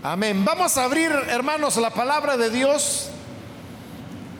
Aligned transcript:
Amén. 0.00 0.44
Vamos 0.44 0.78
a 0.78 0.84
abrir, 0.84 1.10
hermanos, 1.28 1.76
la 1.76 1.90
palabra 1.90 2.36
de 2.36 2.50
Dios 2.50 3.10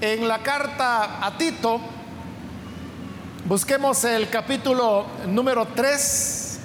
en 0.01 0.29
la 0.29 0.39
carta 0.39 1.27
a 1.27 1.37
Tito. 1.37 1.81
Busquemos 3.45 4.05
el 4.05 4.31
capítulo 4.31 5.07
número 5.27 5.67
3. 5.67 6.61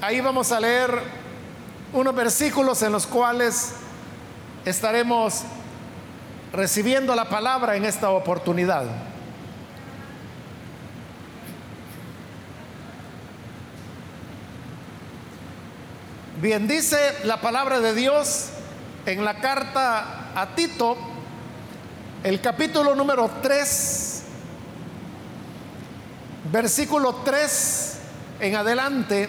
Ahí 0.00 0.22
vamos 0.22 0.52
a 0.52 0.60
leer 0.60 1.02
unos 1.92 2.14
versículos 2.14 2.80
en 2.82 2.92
los 2.92 3.06
cuales 3.06 3.74
estaremos 4.64 5.42
recibiendo 6.50 7.14
la 7.14 7.28
palabra 7.28 7.76
en 7.76 7.84
esta 7.84 8.08
oportunidad. 8.08 8.86
Bien, 16.40 16.68
dice 16.68 17.16
la 17.24 17.40
palabra 17.40 17.80
de 17.80 17.92
Dios 17.94 18.50
en 19.06 19.24
la 19.24 19.40
carta 19.40 20.30
a 20.36 20.54
Tito, 20.54 20.96
el 22.22 22.40
capítulo 22.40 22.94
número 22.94 23.28
3, 23.42 24.22
versículo 26.52 27.22
3 27.24 27.98
en 28.38 28.54
adelante, 28.54 29.28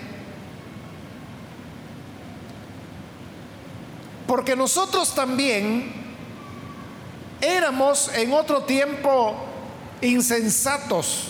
porque 4.27 4.55
nosotros 4.55 5.15
también 5.15 5.91
éramos 7.41 8.11
en 8.13 8.33
otro 8.33 8.65
tiempo 8.65 9.33
insensatos, 10.01 11.29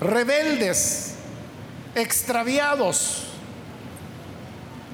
rebeldes, 0.00 1.14
extraviados 1.94 3.27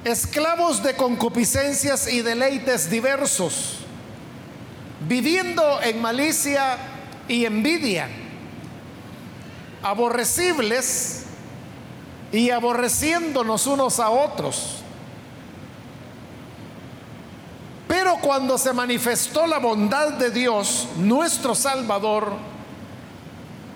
esclavos 0.05 0.83
de 0.83 0.95
concupiscencias 0.95 2.07
y 2.07 2.21
deleites 2.21 2.91
diversos, 2.91 3.79
viviendo 5.09 5.81
en 5.81 5.99
malicia 5.99 6.77
y 7.27 7.43
envidia, 7.45 8.07
aborrecibles 9.81 11.23
y 12.31 12.51
aborreciéndonos 12.51 13.65
unos 13.65 13.99
a 13.99 14.11
otros. 14.11 14.75
Pero 17.87 18.17
cuando 18.21 18.59
se 18.59 18.73
manifestó 18.73 19.47
la 19.47 19.57
bondad 19.57 20.13
de 20.13 20.29
Dios, 20.29 20.87
nuestro 20.97 21.55
Salvador, 21.55 22.33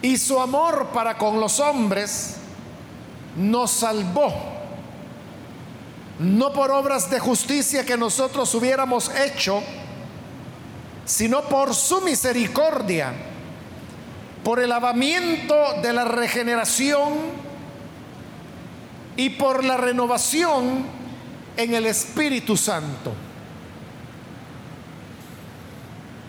y 0.04 0.16
su 0.18 0.40
amor 0.40 0.90
para 0.94 1.18
con 1.18 1.40
los 1.40 1.60
hombres, 1.60 2.36
nos 3.36 3.72
salvó 3.72 4.59
no 6.20 6.52
por 6.52 6.70
obras 6.72 7.10
de 7.10 7.20
justicia 7.20 7.86
que 7.86 7.98
nosotros 7.98 8.54
hubiéramos 8.54 9.10
hecho, 9.16 9.64
sino 11.06 11.44
por 11.44 11.74
su 11.74 12.02
misericordia, 12.02 13.14
por 14.44 14.60
el 14.60 14.70
lavamiento 14.70 15.56
de 15.82 15.94
la 15.94 16.06
regeneración 16.06 17.14
y 19.16 19.30
por 19.32 19.64
la 19.64 19.78
renovación 19.78 20.86
en 21.56 21.74
el 21.74 21.86
Espíritu 21.86 22.56
Santo. 22.56 23.14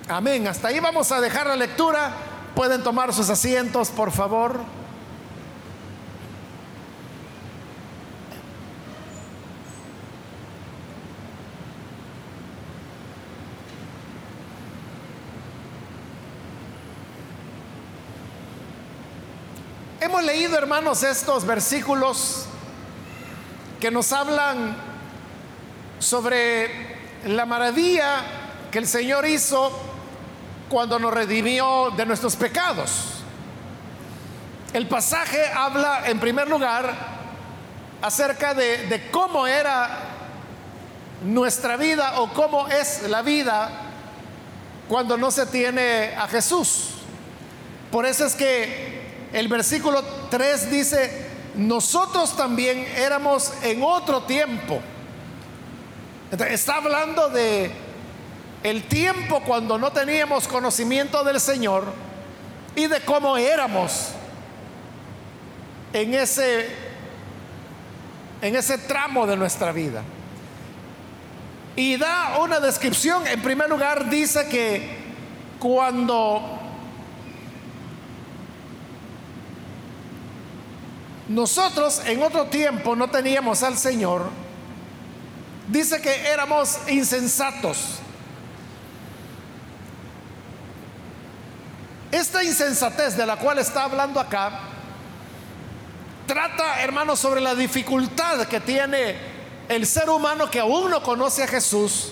Amén. 0.09 0.47
Hasta 0.49 0.69
ahí 0.69 0.81
vamos 0.81 1.13
a 1.13 1.21
dejar 1.21 1.47
la 1.47 1.57
lectura. 1.57 2.13
Pueden 2.55 2.83
tomar 2.83 3.13
sus 3.13 3.29
asientos, 3.31 3.91
por 3.91 4.11
favor. 4.11 4.80
Leído, 20.23 20.59
hermanos, 20.59 21.03
estos 21.03 21.47
versículos 21.47 22.45
que 23.81 23.91
nos 23.91 24.13
hablan 24.13 24.77
sobre 25.99 26.71
la 27.25 27.47
maravilla 27.47 28.23
que 28.71 28.79
el 28.79 28.87
Señor 28.87 29.27
hizo 29.27 29.73
cuando 30.69 30.99
nos 30.99 31.15
redimió 31.15 31.91
de 31.97 32.05
nuestros 32.05 32.37
pecados. 32.37 33.23
El 34.75 34.89
pasaje 34.89 35.43
habla, 35.55 36.03
en 36.07 36.21
primer 36.21 36.49
lugar, 36.49 36.95
acerca 38.03 38.53
de, 38.53 38.89
de 38.89 39.11
cómo 39.11 39.47
era 39.47 40.01
nuestra 41.25 41.77
vida 41.77 42.21
o 42.21 42.29
cómo 42.33 42.69
es 42.69 43.09
la 43.09 43.23
vida 43.23 43.71
cuando 44.87 45.17
no 45.17 45.31
se 45.31 45.47
tiene 45.47 46.15
a 46.17 46.29
Jesús. 46.29 46.91
Por 47.91 48.05
eso 48.05 48.27
es 48.27 48.35
que 48.35 48.90
el 49.33 49.49
versículo 49.49 50.03
3 50.31 50.71
dice, 50.71 51.27
nosotros 51.55 52.37
también 52.37 52.87
éramos 52.97 53.53
en 53.63 53.83
otro 53.83 54.23
tiempo. 54.23 54.81
está 56.49 56.77
hablando 56.77 57.29
de 57.29 57.71
el 58.63 58.85
tiempo 58.85 59.41
cuando 59.41 59.79
no 59.79 59.91
teníamos 59.93 60.47
conocimiento 60.47 61.25
del 61.25 61.41
Señor 61.41 61.85
y 62.77 62.87
de 62.87 63.01
cómo 63.01 63.37
éramos 63.37 64.11
en 65.93 66.15
ese 66.15 66.91
en 68.43 68.57
ese 68.57 68.79
tramo 68.79 69.27
de 69.27 69.37
nuestra 69.37 69.73
vida. 69.73 70.03
Y 71.77 71.97
da 71.97 72.39
una 72.41 72.59
descripción, 72.59 73.27
en 73.27 73.41
primer 73.43 73.69
lugar 73.69 74.09
dice 74.11 74.49
que 74.49 74.99
cuando 75.59 76.60
Nosotros 81.31 82.03
en 82.07 82.25
otro 82.25 82.47
tiempo 82.47 82.97
no 82.97 83.09
teníamos 83.09 83.63
al 83.63 83.79
Señor. 83.79 84.29
Dice 85.69 86.03
que 86.03 86.27
éramos 86.27 86.77
insensatos. 86.89 88.01
Esta 92.11 92.43
insensatez 92.43 93.17
de 93.17 93.25
la 93.27 93.37
cual 93.37 93.61
está 93.61 93.85
hablando 93.85 94.19
acá 94.19 94.59
trata, 96.27 96.83
hermanos, 96.83 97.21
sobre 97.21 97.41
la 97.41 97.55
dificultad 97.55 98.49
que 98.49 98.59
tiene 98.59 99.15
el 99.69 99.87
ser 99.87 100.11
humano 100.11 100.51
que 100.51 100.59
aún 100.59 100.91
no 100.91 101.01
conoce 101.01 101.45
a 101.45 101.47
Jesús 101.47 102.09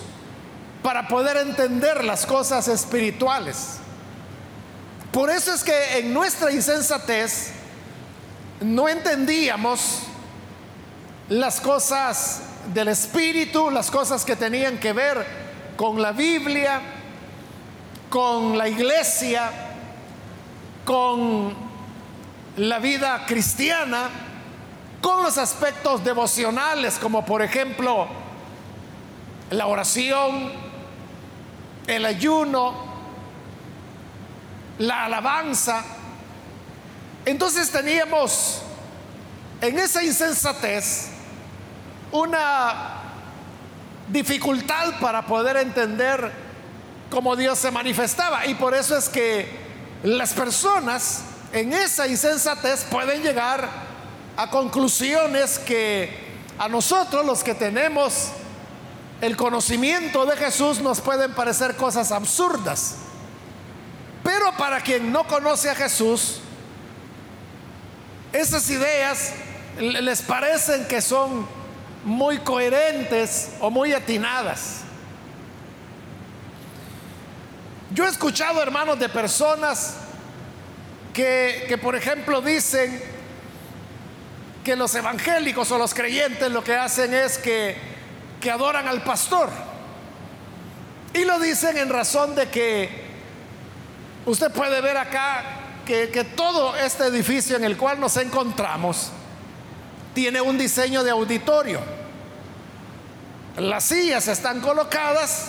para 0.81 1.09
poder 1.09 1.35
entender 1.35 2.05
las 2.05 2.25
cosas 2.25 2.69
espirituales. 2.69 3.79
Por 5.11 5.29
eso 5.29 5.53
es 5.53 5.61
que 5.61 5.99
en 5.99 6.13
nuestra 6.13 6.53
insensatez 6.53 7.58
no 8.61 8.89
entendíamos 8.89 10.03
las 11.29 11.61
cosas 11.61 12.41
del 12.73 12.89
Espíritu, 12.89 13.69
las 13.69 13.89
cosas 13.89 14.25
que 14.25 14.35
tenían 14.35 14.77
que 14.79 14.93
ver 14.93 15.25
con 15.75 16.01
la 16.01 16.11
Biblia, 16.11 16.81
con 18.09 18.57
la 18.57 18.67
iglesia, 18.67 19.51
con 20.83 21.53
la 22.57 22.79
vida 22.79 23.25
cristiana, 23.25 24.09
con 25.01 25.23
los 25.23 25.37
aspectos 25.37 26.03
devocionales, 26.03 26.97
como 26.99 27.25
por 27.25 27.41
ejemplo 27.41 28.07
la 29.51 29.67
oración, 29.67 30.51
el 31.87 32.05
ayuno, 32.05 32.73
la 34.79 35.05
alabanza. 35.05 35.83
Entonces 37.29 37.69
teníamos 37.69 38.57
en 39.61 39.77
esa 39.77 40.03
insensatez 40.03 41.09
una 42.11 43.03
dificultad 44.07 44.99
para 44.99 45.27
poder 45.27 45.57
entender 45.57 46.31
cómo 47.11 47.35
Dios 47.35 47.59
se 47.59 47.69
manifestaba. 47.69 48.47
Y 48.47 48.55
por 48.55 48.73
eso 48.73 48.97
es 48.97 49.09
que 49.09 49.47
las 50.01 50.33
personas 50.33 51.21
en 51.53 51.71
esa 51.71 52.07
insensatez 52.07 52.85
pueden 52.85 53.21
llegar 53.21 53.69
a 54.35 54.49
conclusiones 54.49 55.59
que 55.59 56.09
a 56.57 56.67
nosotros 56.67 57.23
los 57.27 57.43
que 57.43 57.53
tenemos 57.53 58.29
el 59.21 59.37
conocimiento 59.37 60.25
de 60.25 60.35
Jesús 60.35 60.79
nos 60.79 60.99
pueden 60.99 61.35
parecer 61.35 61.75
cosas 61.75 62.11
absurdas. 62.11 62.95
Pero 64.23 64.51
para 64.57 64.81
quien 64.81 65.11
no 65.11 65.27
conoce 65.27 65.69
a 65.69 65.75
Jesús, 65.75 66.41
esas 68.33 68.69
ideas 68.69 69.33
les 69.79 70.21
parecen 70.21 70.85
que 70.87 71.01
son 71.01 71.47
muy 72.03 72.37
coherentes 72.39 73.51
o 73.59 73.69
muy 73.69 73.93
atinadas. 73.93 74.81
Yo 77.91 78.05
he 78.05 78.09
escuchado, 78.09 78.61
hermanos, 78.61 78.99
de 78.99 79.09
personas 79.09 79.95
que, 81.13 81.77
por 81.81 81.95
ejemplo, 81.95 82.41
dicen 82.41 83.01
que 84.63 84.75
los 84.75 84.93
evangélicos 84.93 85.71
o 85.71 85.77
los 85.77 85.93
creyentes 85.93 86.51
lo 86.51 86.63
que 86.63 86.75
hacen 86.75 87.13
es 87.13 87.37
que 87.37 87.75
adoran 88.51 88.87
al 88.87 89.03
pastor. 89.03 89.49
Y 91.13 91.25
lo 91.25 91.39
dicen 91.39 91.77
en 91.77 91.89
razón 91.89 92.35
de 92.35 92.49
que 92.49 92.89
usted 94.25 94.51
puede 94.51 94.79
ver 94.81 94.97
acá 94.97 95.58
que, 95.89 96.23
todo 96.23 96.75
este 96.75 97.05
edificio 97.05 97.57
en 97.57 97.63
el 97.63 97.75
cual 97.75 97.99
nos 97.99 98.15
encontramos 98.17 99.09
tiene 100.13 100.39
un 100.39 100.55
diseño 100.55 101.03
de 101.03 101.09
auditorio. 101.09 101.79
Las 103.57 103.85
sillas 103.85 104.27
están 104.27 104.61
colocadas 104.61 105.47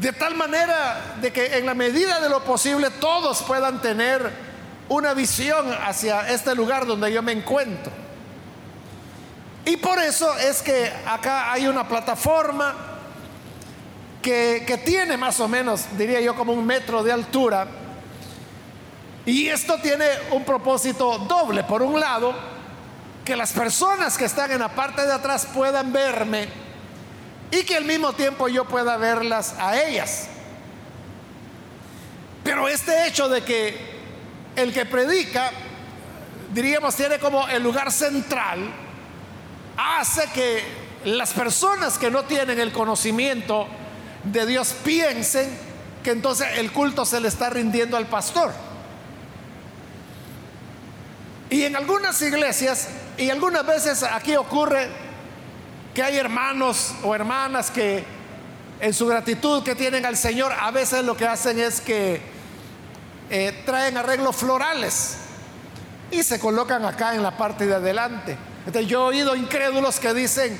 de 0.00 0.12
tal 0.12 0.34
manera 0.34 1.14
de 1.20 1.32
que 1.32 1.56
en 1.56 1.66
la 1.66 1.74
medida 1.74 2.20
de 2.20 2.28
lo 2.28 2.42
posible 2.42 2.90
todos 2.90 3.42
puedan 3.42 3.80
tener 3.80 4.28
una 4.88 5.14
visión 5.14 5.72
hacia 5.86 6.28
este 6.30 6.52
lugar 6.56 6.84
donde 6.84 7.12
yo 7.12 7.22
me 7.22 7.30
encuentro. 7.30 7.92
Y 9.64 9.76
por 9.76 10.00
eso 10.00 10.36
es 10.36 10.62
que 10.62 10.92
acá 11.06 11.52
hay 11.52 11.68
una 11.68 11.86
plataforma 11.86 12.74
que, 14.20 14.82
tiene 14.84 15.16
más 15.16 15.38
o 15.38 15.46
menos, 15.46 15.84
diría 15.96 16.20
yo, 16.20 16.34
como 16.34 16.52
un 16.52 16.66
metro 16.66 17.04
de 17.04 17.12
altura. 17.12 17.83
Y 19.26 19.48
esto 19.48 19.78
tiene 19.78 20.06
un 20.30 20.44
propósito 20.44 21.18
doble. 21.18 21.64
Por 21.64 21.82
un 21.82 21.98
lado, 21.98 22.34
que 23.24 23.36
las 23.36 23.52
personas 23.52 24.18
que 24.18 24.26
están 24.26 24.52
en 24.52 24.60
la 24.60 24.68
parte 24.68 25.06
de 25.06 25.12
atrás 25.12 25.46
puedan 25.52 25.92
verme 25.92 26.48
y 27.50 27.64
que 27.64 27.76
al 27.76 27.84
mismo 27.84 28.12
tiempo 28.12 28.48
yo 28.48 28.66
pueda 28.66 28.96
verlas 28.96 29.54
a 29.58 29.80
ellas. 29.80 30.28
Pero 32.42 32.68
este 32.68 33.06
hecho 33.06 33.28
de 33.28 33.42
que 33.42 33.94
el 34.56 34.72
que 34.72 34.84
predica, 34.84 35.50
diríamos, 36.52 36.94
tiene 36.94 37.18
como 37.18 37.48
el 37.48 37.62
lugar 37.62 37.90
central, 37.90 38.70
hace 39.76 40.28
que 40.34 40.62
las 41.04 41.32
personas 41.32 41.98
que 41.98 42.10
no 42.10 42.24
tienen 42.24 42.60
el 42.60 42.72
conocimiento 42.72 43.66
de 44.24 44.46
Dios 44.46 44.74
piensen 44.84 45.58
que 46.02 46.10
entonces 46.10 46.46
el 46.58 46.70
culto 46.72 47.04
se 47.06 47.20
le 47.20 47.28
está 47.28 47.48
rindiendo 47.48 47.96
al 47.96 48.06
pastor. 48.06 48.52
Y 51.54 51.62
en 51.62 51.76
algunas 51.76 52.20
iglesias, 52.20 52.88
y 53.16 53.30
algunas 53.30 53.64
veces 53.64 54.02
aquí 54.02 54.34
ocurre 54.34 54.88
que 55.94 56.02
hay 56.02 56.16
hermanos 56.16 56.96
o 57.04 57.14
hermanas 57.14 57.70
que 57.70 58.02
en 58.80 58.92
su 58.92 59.06
gratitud 59.06 59.62
que 59.62 59.76
tienen 59.76 60.04
al 60.04 60.16
Señor, 60.16 60.50
a 60.50 60.72
veces 60.72 61.04
lo 61.04 61.16
que 61.16 61.28
hacen 61.28 61.60
es 61.60 61.80
que 61.80 62.20
eh, 63.30 63.62
traen 63.64 63.96
arreglos 63.96 64.34
florales 64.34 65.18
y 66.10 66.24
se 66.24 66.40
colocan 66.40 66.84
acá 66.84 67.14
en 67.14 67.22
la 67.22 67.36
parte 67.36 67.66
de 67.66 67.76
adelante. 67.76 68.36
Entonces 68.66 68.90
yo 68.90 69.02
he 69.02 69.18
oído 69.18 69.36
incrédulos 69.36 70.00
que 70.00 70.12
dicen, 70.12 70.58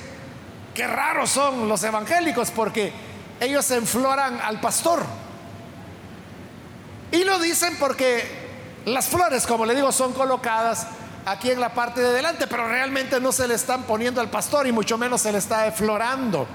qué 0.74 0.86
raros 0.86 1.28
son 1.28 1.68
los 1.68 1.82
evangélicos 1.82 2.52
porque 2.52 2.92
ellos 3.40 3.68
enfloran 3.72 4.40
al 4.40 4.60
pastor. 4.60 5.02
Y 7.10 7.24
lo 7.24 7.40
dicen 7.40 7.78
porque 7.80 8.43
las 8.84 9.06
flores, 9.06 9.46
como 9.46 9.64
le 9.64 9.74
digo, 9.74 9.92
son 9.92 10.12
colocadas 10.12 10.86
aquí 11.26 11.50
en 11.50 11.60
la 11.60 11.72
parte 11.72 12.00
de 12.00 12.12
delante, 12.12 12.46
pero 12.46 12.68
realmente 12.68 13.20
no 13.20 13.32
se 13.32 13.48
le 13.48 13.54
están 13.54 13.84
poniendo 13.84 14.20
al 14.20 14.30
pastor 14.30 14.66
y 14.66 14.72
mucho 14.72 14.98
menos 14.98 15.22
se 15.22 15.32
le 15.32 15.38
está 15.38 15.66
eflorando. 15.66 16.46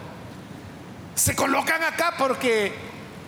Se 1.16 1.36
colocan 1.36 1.84
acá 1.84 2.14
porque 2.18 2.74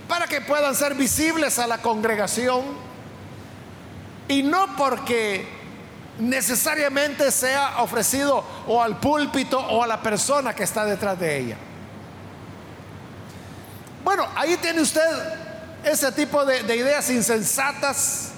para 0.07 0.27
que 0.27 0.42
puedan 0.42 0.75
ser 0.75 0.94
visibles 0.94 1.57
a 1.57 1.68
la 1.68 1.80
congregación 1.80 2.63
y 4.27 4.44
no 4.44 4.75
porque 4.75 5.47
necesariamente 6.19 7.31
sea 7.31 7.81
ofrecido 7.81 8.44
o 8.68 8.81
al 8.81 9.00
púlpito 9.00 9.59
o 9.59 9.83
a 9.83 9.88
la 9.88 10.01
persona 10.01 10.54
que 10.54 10.63
está 10.63 10.86
detrás 10.86 11.19
de 11.19 11.38
ella. 11.38 11.57
Bueno, 14.04 14.27
ahí 14.36 14.57
tiene 14.57 14.81
usted 14.81 15.01
ese 15.83 16.12
tipo 16.12 16.45
de, 16.45 16.63
de 16.63 16.75
ideas 16.75 17.09
insensatas. 17.09 18.31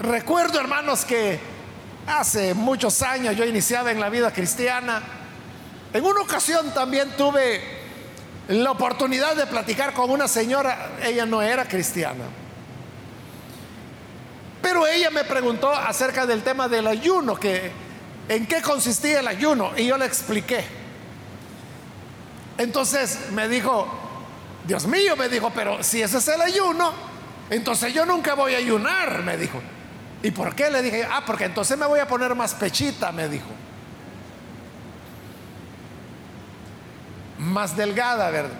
Recuerdo, 0.00 0.60
hermanos, 0.60 1.04
que 1.04 1.40
Hace 2.08 2.54
muchos 2.54 3.02
años 3.02 3.36
yo 3.36 3.44
iniciaba 3.44 3.90
en 3.90 4.00
la 4.00 4.08
vida 4.08 4.32
cristiana. 4.32 5.02
En 5.92 6.02
una 6.02 6.22
ocasión 6.22 6.72
también 6.72 7.10
tuve 7.18 7.60
la 8.48 8.70
oportunidad 8.70 9.36
de 9.36 9.46
platicar 9.46 9.92
con 9.92 10.10
una 10.10 10.26
señora, 10.26 10.92
ella 11.02 11.26
no 11.26 11.42
era 11.42 11.68
cristiana. 11.68 12.24
Pero 14.62 14.86
ella 14.86 15.10
me 15.10 15.24
preguntó 15.24 15.70
acerca 15.70 16.24
del 16.24 16.42
tema 16.42 16.66
del 16.66 16.86
ayuno, 16.86 17.36
que 17.36 17.70
en 18.30 18.46
qué 18.46 18.62
consistía 18.62 19.20
el 19.20 19.28
ayuno, 19.28 19.72
y 19.76 19.84
yo 19.84 19.98
le 19.98 20.06
expliqué. 20.06 20.64
Entonces 22.56 23.30
me 23.32 23.48
dijo, 23.48 23.86
Dios 24.66 24.86
mío, 24.86 25.14
me 25.14 25.28
dijo, 25.28 25.50
pero 25.54 25.82
si 25.82 26.00
ese 26.00 26.16
es 26.16 26.28
el 26.28 26.40
ayuno, 26.40 26.90
entonces 27.50 27.92
yo 27.92 28.06
nunca 28.06 28.32
voy 28.32 28.54
a 28.54 28.58
ayunar, 28.58 29.22
me 29.22 29.36
dijo. 29.36 29.60
¿Y 30.22 30.30
por 30.30 30.54
qué? 30.54 30.70
Le 30.70 30.82
dije, 30.82 31.06
ah, 31.10 31.22
porque 31.24 31.44
entonces 31.44 31.78
me 31.78 31.86
voy 31.86 32.00
a 32.00 32.08
poner 32.08 32.34
más 32.34 32.54
pechita, 32.54 33.12
me 33.12 33.28
dijo. 33.28 33.46
Más 37.38 37.76
delgada, 37.76 38.30
¿verdad? 38.30 38.58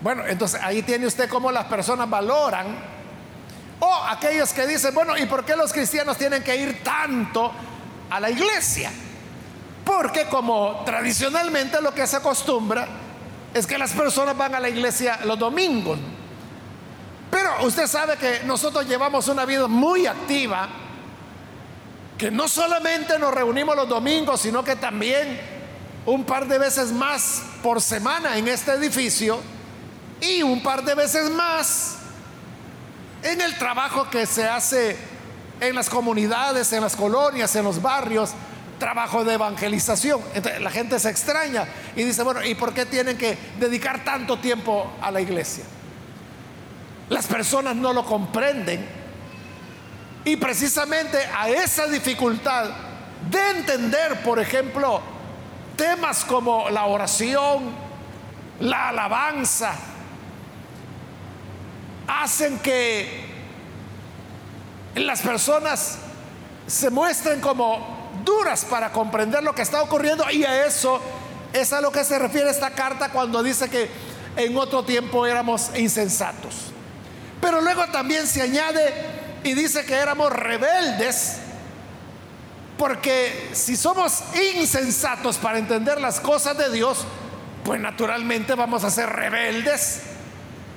Bueno, 0.00 0.24
entonces 0.26 0.60
ahí 0.62 0.82
tiene 0.82 1.06
usted 1.06 1.28
cómo 1.28 1.50
las 1.52 1.66
personas 1.66 2.08
valoran. 2.08 2.94
O 3.80 3.94
aquellos 4.08 4.52
que 4.52 4.66
dicen, 4.66 4.94
bueno, 4.94 5.16
¿y 5.16 5.26
por 5.26 5.44
qué 5.44 5.56
los 5.56 5.72
cristianos 5.72 6.16
tienen 6.16 6.42
que 6.42 6.56
ir 6.56 6.82
tanto 6.82 7.52
a 8.08 8.20
la 8.20 8.30
iglesia? 8.30 8.90
Porque 9.84 10.24
como 10.26 10.82
tradicionalmente 10.86 11.82
lo 11.82 11.94
que 11.94 12.06
se 12.06 12.16
acostumbra 12.16 12.86
es 13.52 13.66
que 13.66 13.76
las 13.76 13.92
personas 13.92 14.36
van 14.36 14.54
a 14.54 14.60
la 14.60 14.70
iglesia 14.70 15.20
los 15.24 15.38
domingos. 15.38 15.98
Pero 17.34 17.66
usted 17.66 17.88
sabe 17.88 18.16
que 18.16 18.42
nosotros 18.44 18.86
llevamos 18.86 19.26
una 19.26 19.44
vida 19.44 19.66
muy 19.66 20.06
activa, 20.06 20.68
que 22.16 22.30
no 22.30 22.46
solamente 22.46 23.18
nos 23.18 23.34
reunimos 23.34 23.74
los 23.74 23.88
domingos, 23.88 24.40
sino 24.40 24.62
que 24.62 24.76
también 24.76 25.40
un 26.06 26.22
par 26.22 26.46
de 26.46 26.58
veces 26.58 26.92
más 26.92 27.42
por 27.60 27.82
semana 27.82 28.38
en 28.38 28.46
este 28.46 28.70
edificio 28.74 29.40
y 30.20 30.44
un 30.44 30.62
par 30.62 30.84
de 30.84 30.94
veces 30.94 31.28
más 31.28 31.96
en 33.24 33.40
el 33.40 33.58
trabajo 33.58 34.08
que 34.08 34.26
se 34.26 34.44
hace 34.44 34.96
en 35.58 35.74
las 35.74 35.90
comunidades, 35.90 36.72
en 36.72 36.82
las 36.82 36.94
colonias, 36.94 37.56
en 37.56 37.64
los 37.64 37.82
barrios, 37.82 38.30
trabajo 38.78 39.24
de 39.24 39.34
evangelización. 39.34 40.20
Entonces, 40.34 40.60
la 40.60 40.70
gente 40.70 41.00
se 41.00 41.10
extraña 41.10 41.66
y 41.96 42.04
dice, 42.04 42.22
bueno, 42.22 42.44
¿y 42.44 42.54
por 42.54 42.72
qué 42.72 42.86
tienen 42.86 43.18
que 43.18 43.36
dedicar 43.58 44.04
tanto 44.04 44.38
tiempo 44.38 44.92
a 45.02 45.10
la 45.10 45.20
iglesia? 45.20 45.64
Las 47.08 47.26
personas 47.26 47.76
no 47.76 47.92
lo 47.92 48.04
comprenden. 48.04 48.86
Y 50.24 50.36
precisamente 50.36 51.18
a 51.36 51.48
esa 51.48 51.86
dificultad 51.86 52.70
de 53.30 53.50
entender, 53.50 54.22
por 54.22 54.38
ejemplo, 54.38 55.00
temas 55.76 56.24
como 56.24 56.70
la 56.70 56.86
oración, 56.86 57.74
la 58.60 58.88
alabanza, 58.88 59.74
hacen 62.06 62.58
que 62.58 63.24
las 64.94 65.20
personas 65.20 65.98
se 66.66 66.90
muestren 66.90 67.40
como 67.40 68.12
duras 68.24 68.64
para 68.64 68.92
comprender 68.92 69.42
lo 69.42 69.54
que 69.54 69.62
está 69.62 69.82
ocurriendo 69.82 70.24
y 70.30 70.44
a 70.44 70.66
eso 70.66 71.00
es 71.52 71.72
a 71.72 71.80
lo 71.80 71.92
que 71.92 72.04
se 72.04 72.18
refiere 72.18 72.50
esta 72.50 72.70
carta 72.70 73.10
cuando 73.10 73.42
dice 73.42 73.68
que 73.68 73.88
en 74.36 74.56
otro 74.56 74.84
tiempo 74.84 75.26
éramos 75.26 75.70
insensatos. 75.76 76.63
Pero 77.44 77.60
luego 77.60 77.86
también 77.88 78.26
se 78.26 78.40
añade 78.40 78.94
y 79.42 79.52
dice 79.52 79.84
que 79.84 79.92
éramos 79.92 80.32
rebeldes, 80.32 81.36
porque 82.78 83.50
si 83.52 83.76
somos 83.76 84.24
insensatos 84.56 85.36
para 85.36 85.58
entender 85.58 86.00
las 86.00 86.20
cosas 86.20 86.56
de 86.56 86.72
Dios, 86.72 87.04
pues 87.62 87.78
naturalmente 87.78 88.54
vamos 88.54 88.82
a 88.82 88.90
ser 88.90 89.10
rebeldes 89.10 90.04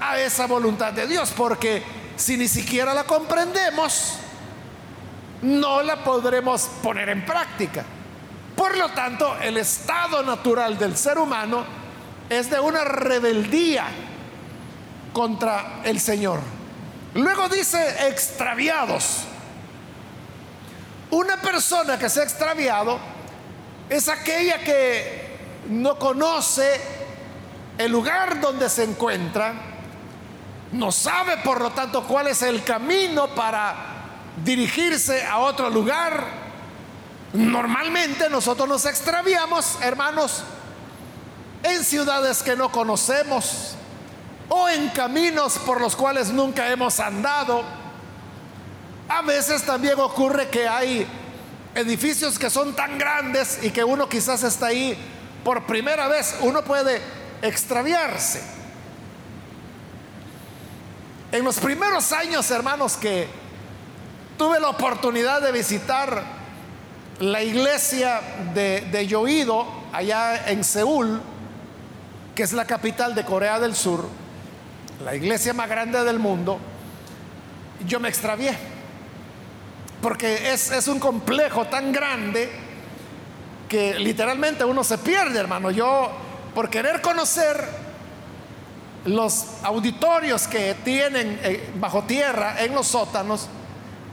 a 0.02 0.20
esa 0.20 0.46
voluntad 0.46 0.92
de 0.92 1.08
Dios, 1.08 1.32
porque 1.38 1.84
si 2.18 2.36
ni 2.36 2.50
siquiera 2.50 2.94
la 2.94 3.06
comprendemos, 3.06 4.16
no 5.44 5.82
la 5.82 6.04
podremos 6.04 6.64
poner 6.84 7.08
en 7.08 7.26
práctica. 7.26 7.86
Por 8.58 8.78
lo 8.78 8.90
tanto, 8.90 9.38
el 9.42 9.56
estado 9.56 10.22
natural 10.22 10.78
del 10.78 10.98
ser 10.98 11.18
humano 11.18 11.64
es 12.30 12.50
de 12.50 12.60
una 12.60 12.84
rebeldía 12.84 13.86
contra 15.14 15.80
el 15.86 16.02
Señor. 16.02 16.57
Luego 17.18 17.50
dice 17.50 18.08
extraviados. 18.08 19.24
Una 21.12 21.38
persona 21.38 22.00
que 22.00 22.10
se 22.10 22.22
ha 22.22 22.24
extraviado 22.24 23.00
es 23.90 24.10
aquella 24.10 24.60
que 24.60 25.38
no 25.70 26.00
conoce 26.00 26.82
el 27.78 27.92
lugar 27.92 28.40
donde 28.42 28.70
se 28.70 28.84
encuentra, 28.84 29.54
no 30.72 30.92
sabe 30.92 31.38
por 31.38 31.62
lo 31.62 31.72
tanto 31.72 32.04
cuál 32.04 32.28
es 32.28 32.42
el 32.42 32.64
camino 32.64 33.28
para 33.36 33.76
dirigirse 34.44 35.24
a 35.26 35.38
otro 35.40 35.70
lugar 35.70 36.48
Normalmente 37.34 38.30
nosotros 38.30 38.68
nos 38.68 38.86
extraviamos, 38.86 39.78
hermanos, 39.82 40.44
en 41.62 41.84
ciudades 41.84 42.42
que 42.42 42.56
no 42.56 42.72
conocemos 42.72 43.76
o 44.50 44.70
en 44.70 44.90
caminos 44.90 45.58
por 45.60 45.82
los 45.82 45.96
cuales 45.96 46.30
nunca 46.30 46.72
hemos 46.72 47.00
andado. 47.00 47.64
A 49.10 49.22
veces 49.22 49.64
también 49.64 50.00
ocurre 50.00 50.50
que 50.50 50.68
hay 50.68 51.08
edificios 51.76 52.40
que 52.40 52.50
son 52.50 52.76
tan 52.76 52.98
grandes 52.98 53.60
y 53.62 53.70
que 53.70 53.84
uno 53.84 54.10
quizás 54.10 54.44
está 54.44 54.68
ahí 54.68 54.98
por 55.44 55.66
primera 55.66 56.08
vez, 56.08 56.38
uno 56.42 56.64
puede 56.64 57.02
extraviarse. 57.42 58.42
En 61.32 61.44
los 61.44 61.60
primeros 61.60 62.12
años, 62.12 62.50
hermanos, 62.52 62.98
que 62.98 63.28
tuve 64.38 64.60
la 64.60 64.70
oportunidad 64.70 65.42
de 65.42 65.52
visitar 65.52 66.24
la 67.20 67.44
iglesia 67.44 68.22
de, 68.54 68.82
de 68.92 69.08
Yoido, 69.08 69.66
allá 69.92 70.50
en 70.50 70.64
Seúl, 70.64 71.22
que 72.36 72.44
es 72.44 72.54
la 72.54 72.66
capital 72.66 73.16
de 73.16 73.26
Corea 73.26 73.60
del 73.60 73.76
Sur, 73.76 74.08
la 75.04 75.16
iglesia 75.16 75.54
más 75.54 75.70
grande 75.70 76.04
del 76.04 76.20
mundo, 76.20 76.60
yo 77.86 78.00
me 78.00 78.10
extravié. 78.10 78.58
Porque 80.02 80.52
es, 80.54 80.72
es 80.72 80.88
un 80.88 81.00
complejo 81.00 81.66
tan 81.66 81.92
grande 81.92 82.50
que 83.68 83.98
literalmente 84.00 84.64
uno 84.64 84.84
se 84.84 84.98
pierde, 84.98 85.40
hermano. 85.40 85.72
Yo, 85.72 86.12
por 86.54 86.70
querer 86.70 87.02
conocer 87.02 87.88
los 89.06 89.46
auditorios 89.64 90.48
que 90.48 90.76
tienen 90.84 91.40
eh, 91.44 91.70
bajo 91.76 92.04
tierra 92.04 92.62
en 92.64 92.74
los 92.74 92.88
sótanos, 92.88 93.48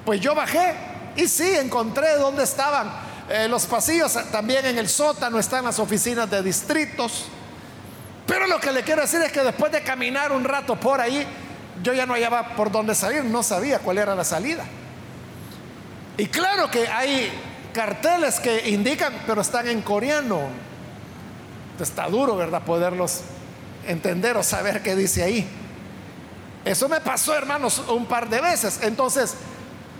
pues 0.04 0.20
yo 0.20 0.34
bajé 0.34 0.74
y 1.16 1.26
sí, 1.28 1.54
encontré 1.56 2.16
dónde 2.16 2.44
estaban 2.44 2.90
eh, 3.28 3.48
los 3.48 3.66
pasillos. 3.66 4.12
También 4.30 4.66
en 4.66 4.78
el 4.78 4.88
sótano 4.88 5.38
están 5.38 5.64
las 5.64 5.78
oficinas 5.78 6.30
de 6.30 6.42
distritos. 6.42 7.26
Pero 8.26 8.46
lo 8.46 8.58
que 8.58 8.72
le 8.72 8.82
quiero 8.82 9.02
decir 9.02 9.20
es 9.20 9.32
que 9.32 9.42
después 9.42 9.70
de 9.70 9.82
caminar 9.82 10.32
un 10.32 10.44
rato 10.44 10.76
por 10.76 11.00
ahí, 11.00 11.26
yo 11.82 11.92
ya 11.92 12.06
no 12.06 12.14
hallaba 12.14 12.54
por 12.56 12.70
dónde 12.70 12.94
salir, 12.94 13.24
no 13.24 13.42
sabía 13.42 13.78
cuál 13.78 13.98
era 13.98 14.14
la 14.14 14.24
salida. 14.24 14.64
Y 16.16 16.26
claro 16.26 16.70
que 16.70 16.88
hay 16.88 17.32
carteles 17.72 18.40
que 18.40 18.70
indican, 18.70 19.12
pero 19.26 19.42
están 19.42 19.68
en 19.68 19.82
coreano. 19.82 20.48
Está 21.78 22.08
duro, 22.08 22.36
¿verdad? 22.36 22.62
Poderlos 22.62 23.22
entender 23.86 24.36
o 24.36 24.42
saber 24.42 24.82
qué 24.82 24.94
dice 24.94 25.22
ahí. 25.22 25.46
Eso 26.64 26.88
me 26.88 27.00
pasó, 27.00 27.34
hermanos, 27.34 27.82
un 27.88 28.06
par 28.06 28.28
de 28.30 28.40
veces. 28.40 28.80
Entonces, 28.82 29.34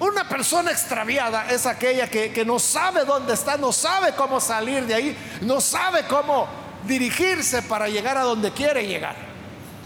una 0.00 0.28
persona 0.28 0.71
extraviada 0.71 1.50
es 1.50 1.66
aquella 1.66 2.09
que, 2.09 2.33
que 2.33 2.45
no 2.45 2.59
sabe 2.59 3.04
dónde 3.04 3.35
está, 3.35 3.57
no 3.59 3.73
sabe 3.73 4.12
cómo 4.12 4.40
salir 4.40 4.87
de 4.87 4.95
ahí, 4.95 5.19
no 5.43 5.61
sabe 5.61 6.04
cómo 6.09 6.47
dirigirse 6.86 7.62
para 7.62 7.88
llegar 7.88 8.18
a 8.18 8.22
donde 8.22 8.52
quiere 8.52 8.86
llegar. 8.86 9.16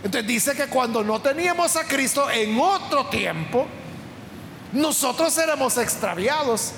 Entonces 0.03 0.27
dice 0.27 0.55
que 0.55 0.67
cuando 0.67 1.03
no 1.03 1.21
teníamos 1.21 1.77
a 1.77 1.85
Cristo 1.85 2.31
en 2.31 2.59
otro 2.59 3.07
tiempo, 3.07 3.67
nosotros 4.73 5.37
éramos 5.39 5.77
extraviados. 5.77 6.73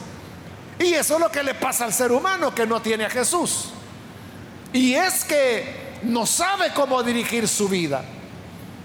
Y 0.78 0.94
eso 0.94 1.14
es 1.14 1.20
lo 1.20 1.30
que 1.30 1.42
le 1.42 1.54
pasa 1.54 1.84
al 1.84 1.92
ser 1.92 2.12
humano 2.12 2.54
que 2.54 2.66
no 2.66 2.80
tiene 2.80 3.04
a 3.04 3.10
Jesús. 3.10 3.70
Y 4.72 4.94
es 4.94 5.24
que 5.24 5.98
no 6.02 6.24
sabe 6.24 6.72
cómo 6.74 7.02
dirigir 7.02 7.46
su 7.46 7.68
vida. 7.68 8.02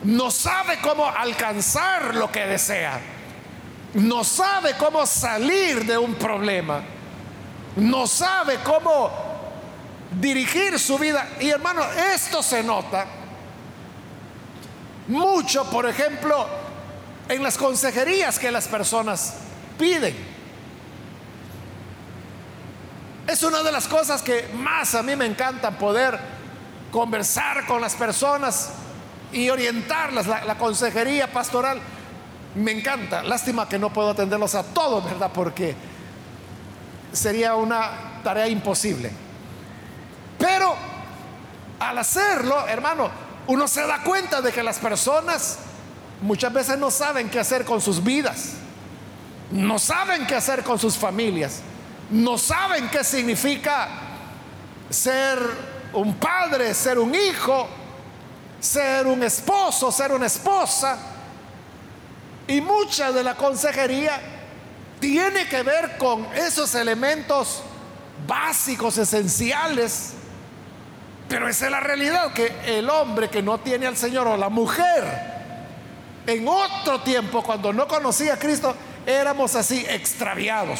No 0.03 0.29
sabe 0.29 0.79
cómo 0.81 1.07
alcanzar 1.07 2.15
lo 2.15 2.31
que 2.31 2.45
desea. 2.45 2.99
No 3.93 4.25
sabe 4.25 4.75
cómo 4.77 5.05
salir 5.05 5.85
de 5.85 5.97
un 5.97 6.15
problema. 6.15 6.81
No 7.77 8.05
sabe 8.07 8.59
cómo 8.63 9.24
dirigir 10.11 10.79
su 10.79 10.97
vida. 10.97 11.27
Y 11.39 11.49
hermano, 11.49 11.83
esto 12.13 12.41
se 12.41 12.63
nota 12.63 13.05
mucho, 15.07 15.69
por 15.69 15.87
ejemplo, 15.87 16.47
en 17.29 17.43
las 17.43 17.57
consejerías 17.57 18.39
que 18.39 18.51
las 18.51 18.67
personas 18.67 19.35
piden. 19.77 20.15
Es 23.27 23.41
una 23.43 23.63
de 23.63 23.71
las 23.71 23.87
cosas 23.87 24.21
que 24.21 24.47
más 24.53 24.93
a 24.93 25.01
mí 25.01 25.15
me 25.15 25.25
encanta 25.25 25.71
poder 25.71 26.19
conversar 26.91 27.65
con 27.65 27.81
las 27.81 27.95
personas 27.95 28.71
y 29.31 29.49
orientarlas. 29.49 30.27
La, 30.27 30.45
la, 30.45 30.57
consejería 30.57 31.31
pastoral 31.31 31.79
me 32.55 32.71
encanta. 32.71 33.23
Lástima 33.23 33.67
que 33.67 33.79
no 33.79 33.91
puedo 33.91 34.11
atenderlos 34.11 34.53
a 34.53 34.63
todos, 34.63 35.03
¿verdad? 35.05 35.31
Porque 35.33 35.75
sería 37.11 37.55
una 37.55 38.21
tarea 38.23 38.47
imposible. 38.47 39.24
Pero 40.45 40.75
al 41.79 41.97
hacerlo, 41.97 42.67
hermano, 42.67 43.09
uno 43.47 43.67
se 43.67 43.81
da 43.87 44.03
cuenta 44.03 44.41
de 44.41 44.51
que 44.51 44.61
las 44.61 44.77
personas 44.77 45.57
muchas 46.21 46.53
veces 46.53 46.77
no 46.77 46.91
saben 46.91 47.31
qué 47.31 47.39
hacer 47.39 47.65
con 47.65 47.81
sus 47.81 48.03
vidas, 48.03 48.51
no 49.51 49.79
saben 49.79 50.27
qué 50.27 50.35
hacer 50.35 50.63
con 50.63 50.77
sus 50.77 50.97
familias, 50.97 51.61
no 52.11 52.37
saben 52.37 52.89
qué 52.89 53.03
significa 53.03 53.87
ser 54.91 55.39
un 55.93 56.13
padre, 56.13 56.75
ser 56.75 56.99
un 56.99 57.15
hijo, 57.15 57.67
ser 58.59 59.07
un 59.07 59.23
esposo, 59.23 59.91
ser 59.91 60.11
una 60.11 60.27
esposa. 60.27 60.97
Y 62.47 62.61
mucha 62.61 63.11
de 63.11 63.23
la 63.23 63.33
consejería 63.33 64.21
tiene 64.99 65.47
que 65.47 65.63
ver 65.63 65.97
con 65.97 66.23
esos 66.35 66.75
elementos 66.75 67.63
básicos, 68.27 68.99
esenciales 68.99 70.13
pero 71.27 71.47
esa 71.47 71.65
es 71.65 71.71
la 71.71 71.79
realidad, 71.79 72.33
que 72.33 72.53
el 72.65 72.89
hombre 72.89 73.29
que 73.29 73.41
no 73.41 73.59
tiene 73.59 73.87
al 73.87 73.97
Señor 73.97 74.27
o 74.27 74.37
la 74.37 74.49
mujer, 74.49 75.03
en 76.27 76.47
otro 76.47 77.01
tiempo, 77.01 77.43
cuando 77.43 77.71
no 77.73 77.87
conocía 77.87 78.33
a 78.33 78.39
Cristo, 78.39 78.75
éramos 79.05 79.55
así 79.55 79.85
extraviados. 79.87 80.79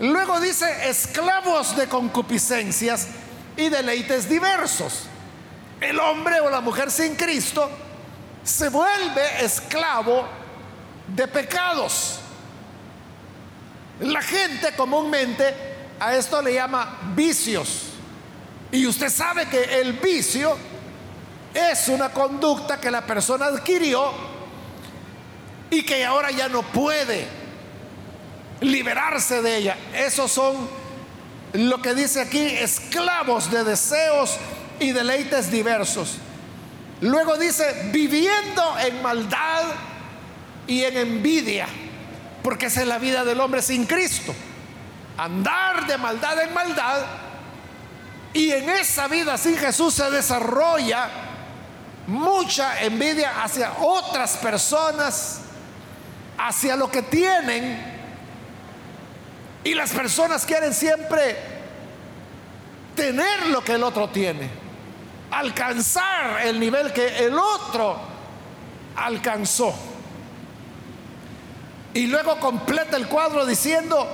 Luego 0.00 0.40
dice, 0.40 0.88
esclavos 0.88 1.76
de 1.76 1.88
concupiscencias 1.88 3.08
y 3.56 3.68
deleites 3.68 4.28
diversos. 4.28 5.04
El 5.80 5.98
hombre 5.98 6.40
o 6.40 6.50
la 6.50 6.60
mujer 6.60 6.90
sin 6.90 7.16
Cristo 7.16 7.70
se 8.44 8.68
vuelve 8.68 9.44
esclavo 9.44 10.26
de 11.08 11.28
pecados. 11.28 12.20
La 14.00 14.20
gente 14.20 14.74
comúnmente 14.76 15.54
a 15.98 16.14
esto 16.14 16.42
le 16.42 16.54
llama 16.54 16.98
vicios. 17.14 17.85
Y 18.72 18.86
usted 18.86 19.08
sabe 19.08 19.46
que 19.46 19.80
el 19.80 19.94
vicio 19.94 20.56
es 21.54 21.88
una 21.88 22.10
conducta 22.10 22.80
que 22.80 22.90
la 22.90 23.06
persona 23.06 23.46
adquirió 23.46 24.12
y 25.70 25.82
que 25.82 26.04
ahora 26.04 26.30
ya 26.30 26.48
no 26.48 26.62
puede 26.62 27.26
liberarse 28.60 29.42
de 29.42 29.56
ella. 29.56 29.76
Esos 29.94 30.30
son 30.30 30.68
lo 31.52 31.80
que 31.80 31.94
dice 31.94 32.20
aquí, 32.20 32.40
esclavos 32.40 33.50
de 33.50 33.64
deseos 33.64 34.36
y 34.80 34.92
deleites 34.92 35.50
diversos. 35.50 36.16
Luego 37.00 37.36
dice, 37.36 37.90
viviendo 37.92 38.78
en 38.78 39.02
maldad 39.02 39.64
y 40.66 40.82
en 40.82 40.96
envidia, 40.96 41.66
porque 42.42 42.66
esa 42.66 42.82
es 42.82 42.88
la 42.88 42.98
vida 42.98 43.24
del 43.24 43.40
hombre 43.40 43.62
sin 43.62 43.86
Cristo. 43.86 44.34
Andar 45.16 45.86
de 45.86 45.96
maldad 45.96 46.42
en 46.42 46.52
maldad 46.52 47.02
y 48.36 48.52
en 48.52 48.68
esa 48.68 49.08
vida 49.08 49.38
sin 49.38 49.56
Jesús 49.56 49.94
se 49.94 50.10
desarrolla 50.10 51.08
mucha 52.06 52.82
envidia 52.82 53.42
hacia 53.42 53.72
otras 53.80 54.36
personas, 54.36 55.40
hacia 56.36 56.76
lo 56.76 56.90
que 56.90 57.00
tienen. 57.00 57.96
Y 59.64 59.72
las 59.72 59.90
personas 59.90 60.44
quieren 60.44 60.74
siempre 60.74 61.34
tener 62.94 63.46
lo 63.46 63.64
que 63.64 63.72
el 63.72 63.82
otro 63.82 64.10
tiene, 64.10 64.50
alcanzar 65.30 66.42
el 66.44 66.60
nivel 66.60 66.92
que 66.92 67.24
el 67.24 67.38
otro 67.38 67.98
alcanzó. 68.96 69.74
Y 71.94 72.06
luego 72.06 72.38
completa 72.38 72.98
el 72.98 73.08
cuadro 73.08 73.46
diciendo 73.46 74.06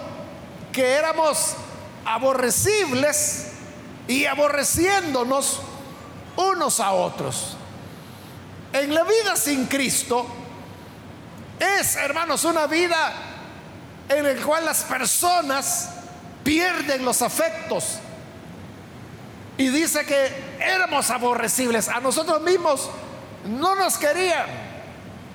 que 0.73 0.93
éramos 0.93 1.57
aborrecibles 2.05 3.52
y 4.09 4.27
aborreciéndonos 4.27 5.61
unos 6.37 6.81
a 6.81 6.93
otros. 6.93 7.57
En 8.73 8.95
la 8.95 9.05
vida 9.05 9.37
sin 9.37 9.67
Cristo 9.67 10.27
es, 11.59 11.97
hermanos, 11.97 12.45
una 12.45 12.67
vida 12.67 13.13
en 14.09 14.25
la 14.25 14.45
cual 14.45 14.65
las 14.65 14.83
personas 14.83 15.91
pierden 16.43 17.05
los 17.05 17.23
afectos. 17.23 17.99
Y 19.59 19.69
dice 19.69 20.05
que 20.05 20.57
éramos 20.61 21.11
aborrecibles. 21.11 21.89
A 21.89 22.01
nosotros 22.01 22.41
mismos 22.43 22.89
no 23.45 23.77
nos 23.77 23.99
querían. 23.99 24.47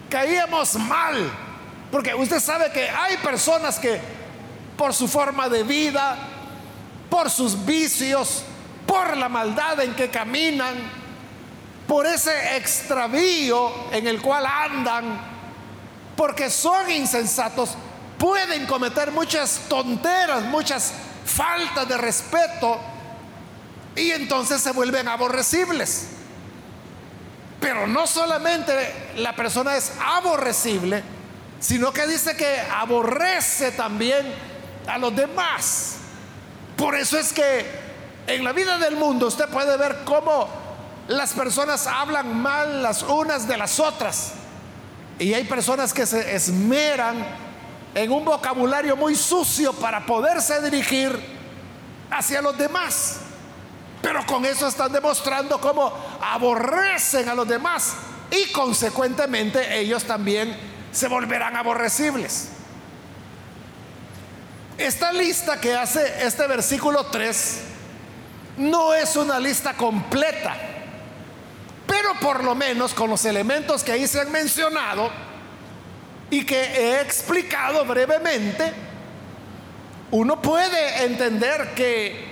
Caíamos 0.10 0.76
mal. 0.76 1.32
Porque 1.92 2.14
usted 2.14 2.40
sabe 2.40 2.72
que 2.72 2.90
hay 2.90 3.18
personas 3.18 3.80
que 3.80 4.00
por 4.76 4.94
su 4.94 5.08
forma 5.08 5.48
de 5.48 5.64
vida, 5.64 6.18
por 7.10 7.30
sus 7.30 7.66
vicios, 7.66 8.44
por 8.88 9.16
la 9.18 9.30
maldad 9.30 9.82
en 9.82 9.94
que 9.94 10.10
caminan, 10.10 10.76
por 11.88 12.08
ese 12.08 12.58
extravío 12.58 13.92
en 13.92 14.08
el 14.08 14.22
cual 14.22 14.46
andan, 14.46 15.20
porque 16.16 16.50
son 16.50 16.90
insensatos, 16.90 17.76
pueden 18.18 18.66
cometer 18.66 19.12
muchas 19.12 19.62
tonteras, 19.70 20.44
muchas 20.44 20.94
faltas 21.26 21.88
de 21.88 21.98
respeto, 21.98 22.80
y 23.96 24.12
entonces 24.12 24.62
se 24.62 24.72
vuelven 24.72 25.08
aborrecibles. 25.08 26.08
Pero 27.60 27.88
no 27.88 28.08
solamente 28.08 29.14
la 29.18 29.36
persona 29.36 29.76
es 29.76 29.92
aborrecible, 30.04 31.04
sino 31.60 31.92
que 31.92 32.06
dice 32.06 32.36
que 32.36 32.60
aborrece 32.60 33.72
también 33.72 34.32
a 34.88 34.98
los 34.98 35.16
demás. 35.16 35.96
Por 36.76 36.96
eso 36.96 37.18
es 37.18 37.34
que 37.34 37.87
en 38.28 38.44
la 38.44 38.52
vida 38.52 38.78
del 38.78 38.98
mundo 38.98 39.28
usted 39.28 39.48
puede 39.48 39.76
ver 39.78 40.00
cómo 40.04 40.48
las 41.08 41.32
personas 41.32 41.88
hablan 41.88 42.42
mal 42.42 42.84
las 42.84 43.02
unas 43.04 43.48
de 43.48 43.58
las 43.58 43.80
otras. 43.80 44.34
Y 45.18 45.34
hay 45.34 45.46
personas 45.46 45.94
que 45.94 46.06
se 46.06 46.36
esmeran 46.36 47.26
en 47.96 48.12
un 48.12 48.26
vocabulario 48.26 48.96
muy 48.96 49.16
sucio 49.16 49.74
para 49.74 50.06
poderse 50.06 50.62
dirigir 50.62 51.18
hacia 52.12 52.42
los 52.42 52.58
demás. 52.58 53.20
Pero 54.02 54.26
con 54.26 54.46
eso 54.46 54.68
están 54.68 54.92
demostrando 54.92 55.60
cómo 55.60 55.92
aborrecen 56.22 57.30
a 57.30 57.34
los 57.34 57.48
demás 57.48 57.96
y 58.30 58.52
consecuentemente 58.52 59.80
ellos 59.80 60.04
también 60.04 60.56
se 60.92 61.08
volverán 61.08 61.56
aborrecibles. 61.56 62.50
Esta 64.78 65.12
lista 65.12 65.60
que 65.60 65.76
hace 65.76 66.26
este 66.26 66.46
versículo 66.46 67.06
3 67.06 67.62
no 68.58 68.94
es 68.94 69.16
una 69.16 69.40
lista 69.40 69.74
completa, 69.74 70.56
pero 71.86 72.14
por 72.20 72.44
lo 72.44 72.56
menos 72.56 72.94
con 72.94 73.10
los 73.10 73.24
elementos 73.26 73.84
que 73.84 73.92
ahí 73.92 74.08
se 74.08 74.20
han 74.20 74.32
mencionado 74.32 75.10
y 76.30 76.46
que 76.46 76.62
he 76.62 77.02
explicado 77.02 77.86
brevemente, 77.86 78.74
uno 80.12 80.42
puede 80.42 81.06
entender 81.06 81.74
que 81.76 82.26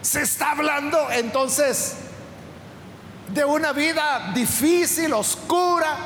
se 0.00 0.22
está 0.22 0.52
hablando 0.52 1.10
entonces 1.10 1.96
de 3.28 3.44
una 3.44 3.72
vida 3.72 4.32
difícil, 4.34 5.12
oscura, 5.12 5.96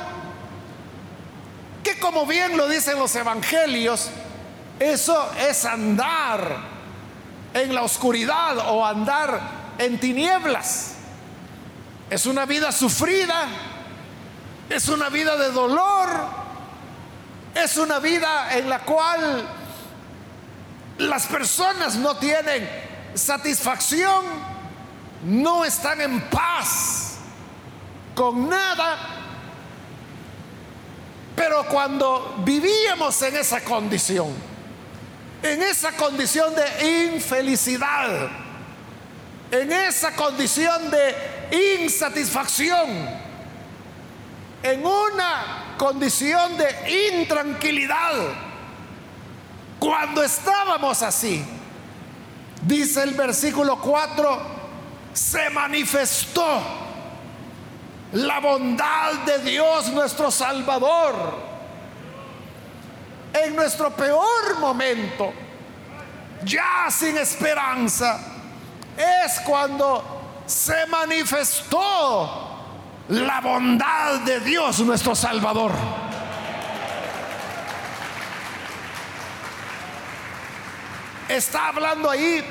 que 1.83 1.97
como 1.99 2.25
bien 2.25 2.57
lo 2.57 2.67
dicen 2.67 2.99
los 2.99 3.15
evangelios, 3.15 4.09
eso 4.79 5.31
es 5.39 5.63
andar 5.65 6.57
en 7.53 7.73
la 7.73 7.83
oscuridad 7.83 8.57
o 8.69 8.85
andar 8.85 9.60
en 9.81 9.99
tinieblas. 9.99 10.93
Es 12.09 12.25
una 12.25 12.45
vida 12.45 12.71
sufrida, 12.71 13.47
es 14.69 14.87
una 14.89 15.09
vida 15.09 15.35
de 15.37 15.51
dolor, 15.51 16.09
es 17.55 17.77
una 17.77 17.99
vida 17.99 18.55
en 18.57 18.69
la 18.69 18.79
cual 18.79 19.47
las 20.97 21.25
personas 21.25 21.95
no 21.95 22.15
tienen 22.17 22.69
satisfacción, 23.15 24.25
no 25.23 25.65
están 25.65 26.01
en 26.01 26.21
paz 26.29 27.15
con 28.13 28.49
nada. 28.49 28.97
Pero 31.35 31.65
cuando 31.65 32.35
vivíamos 32.43 33.19
en 33.21 33.37
esa 33.37 33.61
condición, 33.61 34.29
en 35.41 35.63
esa 35.63 35.93
condición 35.93 36.53
de 36.53 37.13
infelicidad, 37.13 38.40
en 39.51 39.71
esa 39.71 40.15
condición 40.15 40.89
de 40.89 41.79
insatisfacción, 41.81 42.89
en 44.63 44.85
una 44.85 45.75
condición 45.77 46.57
de 46.57 47.19
intranquilidad. 47.19 48.13
Cuando 49.77 50.23
estábamos 50.23 51.01
así, 51.01 51.43
dice 52.61 53.03
el 53.03 53.13
versículo 53.13 53.77
4, 53.81 54.41
se 55.13 55.49
manifestó 55.49 56.61
la 58.13 58.39
bondad 58.39 59.13
de 59.25 59.39
Dios 59.39 59.89
nuestro 59.91 60.31
Salvador 60.31 61.51
en 63.33 63.55
nuestro 63.55 63.89
peor 63.91 64.59
momento, 64.59 65.33
ya 66.43 66.87
sin 66.89 67.17
esperanza, 67.17 68.30
es 69.01 69.39
cuando 69.41 70.43
se 70.45 70.85
manifestó 70.87 72.51
la 73.09 73.41
bondad 73.41 74.19
de 74.21 74.39
Dios 74.39 74.79
nuestro 74.79 75.15
Salvador. 75.15 75.71
Está 81.27 81.69
hablando 81.69 82.09
ahí 82.09 82.43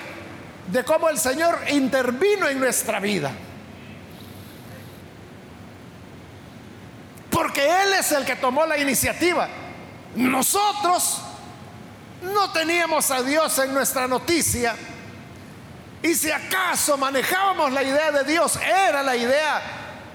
de 0.66 0.84
cómo 0.84 1.08
el 1.08 1.18
Señor 1.18 1.58
intervino 1.70 2.48
en 2.48 2.58
nuestra 2.58 3.00
vida. 3.00 3.30
Porque 7.30 7.64
Él 7.64 7.92
es 7.98 8.12
el 8.12 8.24
que 8.24 8.36
tomó 8.36 8.66
la 8.66 8.78
iniciativa. 8.78 9.48
Nosotros 10.16 11.20
no 12.22 12.50
teníamos 12.52 13.10
a 13.10 13.22
Dios 13.22 13.58
en 13.58 13.72
nuestra 13.72 14.06
noticia. 14.06 14.74
Y 16.02 16.14
si 16.14 16.30
acaso 16.30 16.96
manejábamos 16.96 17.72
la 17.72 17.82
idea 17.82 18.10
de 18.10 18.24
Dios, 18.24 18.56
era 18.56 19.02
la 19.02 19.16
idea 19.16 19.62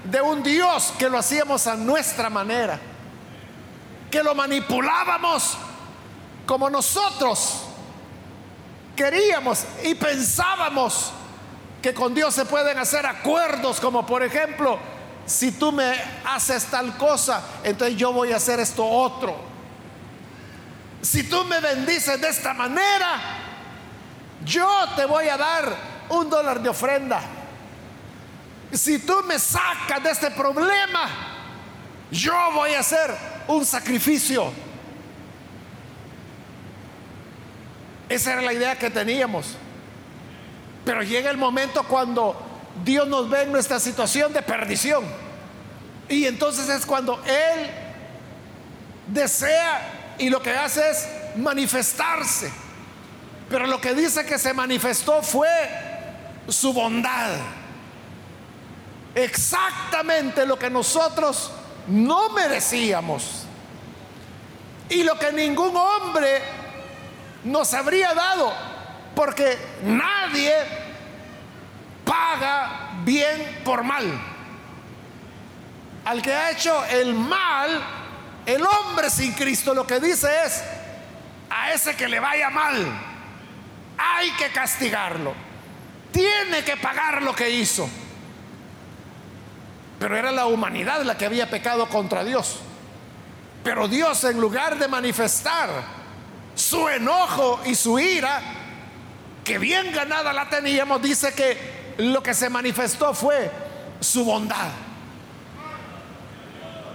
de 0.04 0.20
un 0.20 0.42
Dios 0.42 0.92
que 0.98 1.08
lo 1.08 1.18
hacíamos 1.18 1.66
a 1.66 1.76
nuestra 1.76 2.28
manera, 2.28 2.78
que 4.10 4.22
lo 4.22 4.34
manipulábamos 4.34 5.56
como 6.44 6.70
nosotros 6.70 7.62
queríamos 8.96 9.64
y 9.84 9.94
pensábamos 9.94 11.12
que 11.82 11.92
con 11.94 12.14
Dios 12.14 12.34
se 12.34 12.46
pueden 12.46 12.78
hacer 12.78 13.06
acuerdos, 13.06 13.78
como 13.78 14.04
por 14.06 14.22
ejemplo, 14.22 14.78
si 15.26 15.52
tú 15.52 15.70
me 15.70 15.94
haces 16.24 16.64
tal 16.66 16.96
cosa, 16.96 17.42
entonces 17.62 17.96
yo 17.96 18.12
voy 18.12 18.32
a 18.32 18.36
hacer 18.36 18.58
esto 18.58 18.84
otro. 18.84 19.36
Si 21.02 21.24
tú 21.24 21.44
me 21.44 21.60
bendices 21.60 22.20
de 22.20 22.28
esta 22.28 22.54
manera, 22.54 23.45
yo 24.46 24.66
te 24.94 25.04
voy 25.04 25.28
a 25.28 25.36
dar 25.36 25.76
un 26.08 26.30
dólar 26.30 26.62
de 26.62 26.68
ofrenda. 26.68 27.20
Si 28.72 29.00
tú 29.00 29.22
me 29.26 29.38
sacas 29.38 30.02
de 30.02 30.10
este 30.10 30.30
problema, 30.30 31.08
yo 32.10 32.34
voy 32.54 32.74
a 32.74 32.80
hacer 32.80 33.14
un 33.48 33.66
sacrificio. 33.66 34.52
Esa 38.08 38.34
era 38.34 38.42
la 38.42 38.52
idea 38.52 38.78
que 38.78 38.88
teníamos. 38.88 39.56
Pero 40.84 41.02
llega 41.02 41.30
el 41.30 41.36
momento 41.36 41.82
cuando 41.82 42.40
Dios 42.84 43.08
nos 43.08 43.28
ve 43.28 43.42
en 43.42 43.52
nuestra 43.52 43.80
situación 43.80 44.32
de 44.32 44.42
perdición. 44.42 45.04
Y 46.08 46.26
entonces 46.26 46.68
es 46.68 46.86
cuando 46.86 47.20
Él 47.24 47.68
desea 49.08 50.14
y 50.18 50.30
lo 50.30 50.40
que 50.40 50.52
hace 50.52 50.88
es 50.88 51.08
manifestarse. 51.36 52.65
Pero 53.48 53.66
lo 53.66 53.80
que 53.80 53.94
dice 53.94 54.26
que 54.26 54.38
se 54.38 54.52
manifestó 54.52 55.22
fue 55.22 55.48
su 56.48 56.72
bondad. 56.72 57.30
Exactamente 59.14 60.44
lo 60.44 60.58
que 60.58 60.68
nosotros 60.68 61.50
no 61.86 62.30
merecíamos. 62.30 63.44
Y 64.88 65.02
lo 65.02 65.18
que 65.18 65.32
ningún 65.32 65.76
hombre 65.76 66.42
nos 67.44 67.72
habría 67.72 68.14
dado. 68.14 68.52
Porque 69.14 69.56
nadie 69.82 70.54
paga 72.04 72.90
bien 73.04 73.60
por 73.64 73.82
mal. 73.82 74.04
Al 76.04 76.22
que 76.22 76.32
ha 76.32 76.50
hecho 76.50 76.84
el 76.86 77.14
mal, 77.14 77.82
el 78.44 78.62
hombre 78.64 79.10
sin 79.10 79.32
Cristo 79.32 79.74
lo 79.74 79.86
que 79.86 79.98
dice 79.98 80.28
es, 80.44 80.62
a 81.50 81.72
ese 81.72 81.96
que 81.96 82.08
le 82.08 82.20
vaya 82.20 82.50
mal, 82.50 82.86
hay 83.98 84.30
que 84.32 84.50
castigarlo. 84.50 85.34
Tiene 86.12 86.64
que 86.64 86.76
pagar 86.76 87.22
lo 87.22 87.34
que 87.34 87.50
hizo. 87.50 87.88
Pero 89.98 90.16
era 90.16 90.30
la 90.32 90.46
humanidad 90.46 91.02
la 91.02 91.16
que 91.16 91.26
había 91.26 91.48
pecado 91.48 91.88
contra 91.88 92.24
Dios. 92.24 92.58
Pero 93.64 93.88
Dios 93.88 94.22
en 94.24 94.40
lugar 94.40 94.78
de 94.78 94.88
manifestar 94.88 95.68
su 96.54 96.88
enojo 96.88 97.60
y 97.66 97.74
su 97.74 97.98
ira, 97.98 98.40
que 99.44 99.58
bien 99.58 99.92
ganada 99.92 100.32
la 100.32 100.48
teníamos, 100.48 101.02
dice 101.02 101.34
que 101.34 101.94
lo 101.98 102.22
que 102.22 102.34
se 102.34 102.48
manifestó 102.48 103.14
fue 103.14 103.50
su 104.00 104.24
bondad. 104.24 104.68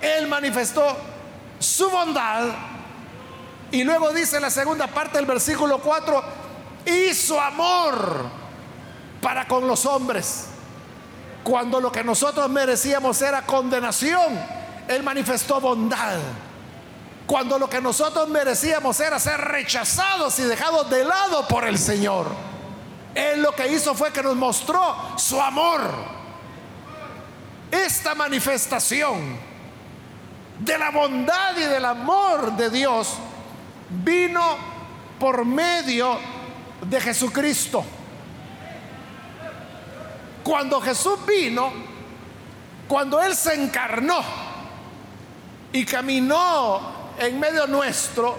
Él 0.01 0.27
manifestó 0.27 0.97
su 1.59 1.89
bondad 1.89 2.47
Y 3.71 3.83
luego 3.83 4.11
dice 4.11 4.39
la 4.39 4.49
segunda 4.49 4.87
parte 4.87 5.17
del 5.17 5.25
versículo 5.25 5.79
4, 5.79 6.23
y 6.85 7.13
su 7.13 7.39
amor 7.39 8.25
para 9.21 9.47
con 9.47 9.67
los 9.67 9.85
hombres. 9.85 10.47
Cuando 11.43 11.79
lo 11.79 11.91
que 11.91 12.03
nosotros 12.03 12.49
merecíamos 12.49 13.21
era 13.21 13.45
condenación, 13.45 14.39
Él 14.87 15.03
manifestó 15.03 15.59
bondad. 15.59 16.19
Cuando 17.25 17.57
lo 17.57 17.69
que 17.69 17.81
nosotros 17.81 18.27
merecíamos 18.29 18.99
era 18.99 19.19
ser 19.19 19.39
rechazados 19.39 20.37
y 20.39 20.43
dejados 20.43 20.89
de 20.89 21.03
lado 21.03 21.47
por 21.47 21.65
el 21.65 21.77
Señor, 21.77 22.27
Él 23.15 23.41
lo 23.41 23.53
que 23.53 23.71
hizo 23.71 23.95
fue 23.95 24.11
que 24.11 24.21
nos 24.21 24.35
mostró 24.35 25.17
su 25.17 25.41
amor. 25.41 25.81
Esta 27.71 28.15
manifestación 28.15 29.39
de 30.59 30.77
la 30.77 30.91
bondad 30.91 31.57
y 31.57 31.61
del 31.61 31.85
amor 31.85 32.55
de 32.57 32.69
Dios 32.69 33.15
vino 33.89 34.57
por 35.19 35.45
medio 35.45 36.17
de 36.81 37.01
Jesucristo. 37.01 37.83
Cuando 40.43 40.81
Jesús 40.81 41.19
vino, 41.25 41.71
cuando 42.87 43.21
Él 43.21 43.35
se 43.35 43.53
encarnó 43.53 44.21
y 45.71 45.85
caminó 45.85 47.11
en 47.19 47.39
medio 47.39 47.67
nuestro, 47.67 48.37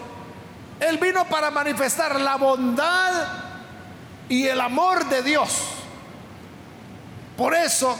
Él 0.80 0.98
vino 0.98 1.24
para 1.26 1.50
manifestar 1.50 2.20
la 2.20 2.36
bondad 2.36 3.28
y 4.28 4.46
el 4.46 4.60
amor 4.60 5.06
de 5.08 5.22
Dios. 5.22 5.60
Por 7.36 7.54
eso, 7.54 7.96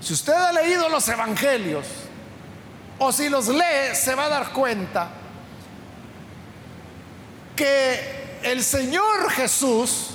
si 0.00 0.12
usted 0.12 0.32
ha 0.32 0.52
leído 0.52 0.88
los 0.88 1.08
evangelios, 1.08 1.86
o 2.98 3.12
si 3.12 3.28
los 3.28 3.48
lee, 3.48 3.94
se 3.94 4.14
va 4.14 4.24
a 4.26 4.28
dar 4.28 4.52
cuenta 4.52 5.08
que 7.54 8.17
el 8.42 8.62
Señor 8.62 9.30
Jesús 9.30 10.10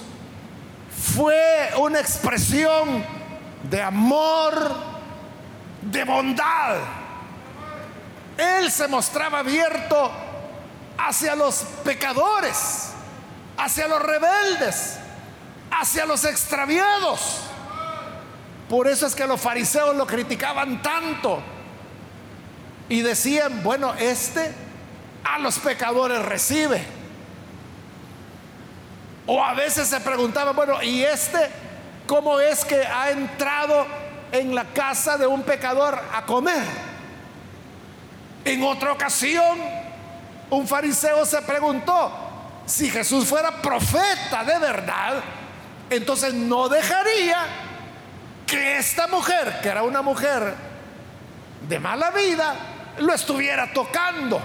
fue 1.16 1.70
una 1.78 2.00
expresión 2.00 3.06
de 3.64 3.82
amor, 3.82 4.76
de 5.82 6.04
bondad. 6.04 6.78
Él 8.38 8.72
se 8.72 8.88
mostraba 8.88 9.40
abierto 9.40 10.12
hacia 10.98 11.36
los 11.36 11.56
pecadores, 11.84 12.92
hacia 13.58 13.88
los 13.88 14.02
rebeldes, 14.02 14.98
hacia 15.72 16.06
los 16.06 16.24
extraviados. 16.26 17.42
Por 18.70 18.88
eso 18.88 19.06
es 19.06 19.14
que 19.14 19.28
los 19.28 19.40
fariseos 19.40 19.96
lo 19.96 20.08
criticaban 20.08 20.82
tanto 20.82 21.42
y 22.90 23.02
decían, 23.02 23.62
bueno, 23.64 23.94
este 23.96 24.54
a 25.24 25.40
los 25.40 25.60
pecadores 25.60 26.24
recibe. 26.24 26.84
O 29.26 29.42
a 29.44 29.54
veces 29.54 29.88
se 29.88 30.00
preguntaba, 30.02 30.52
bueno, 30.52 30.82
¿y 30.82 31.04
este 31.04 31.50
cómo 32.06 32.40
es 32.40 32.66
que 32.66 32.86
ha 32.86 33.12
entrado 33.12 33.86
en 34.32 34.54
la 34.54 34.66
casa 34.66 35.18
de 35.18 35.26
un 35.26 35.44
pecador 35.44 36.00
a 36.14 36.26
comer? 36.26 36.64
En 38.44 38.64
otra 38.64 38.92
ocasión, 38.92 39.58
un 40.50 40.68
fariseo 40.68 41.26
se 41.26 41.42
preguntó, 41.42 42.12
si 42.66 42.90
Jesús 42.90 43.26
fuera 43.26 43.62
profeta 43.62 44.44
de 44.44 44.60
verdad, 44.60 45.24
entonces 45.90 46.34
no 46.34 46.68
dejaría 46.68 47.38
que 48.46 48.78
esta 48.78 49.08
mujer, 49.08 49.60
que 49.62 49.70
era 49.70 49.84
una 49.84 50.02
mujer 50.02 50.54
de 51.68 51.80
mala 51.80 52.12
vida, 52.12 52.56
lo 53.00 53.14
estuviera 53.14 53.72
tocando. 53.74 54.42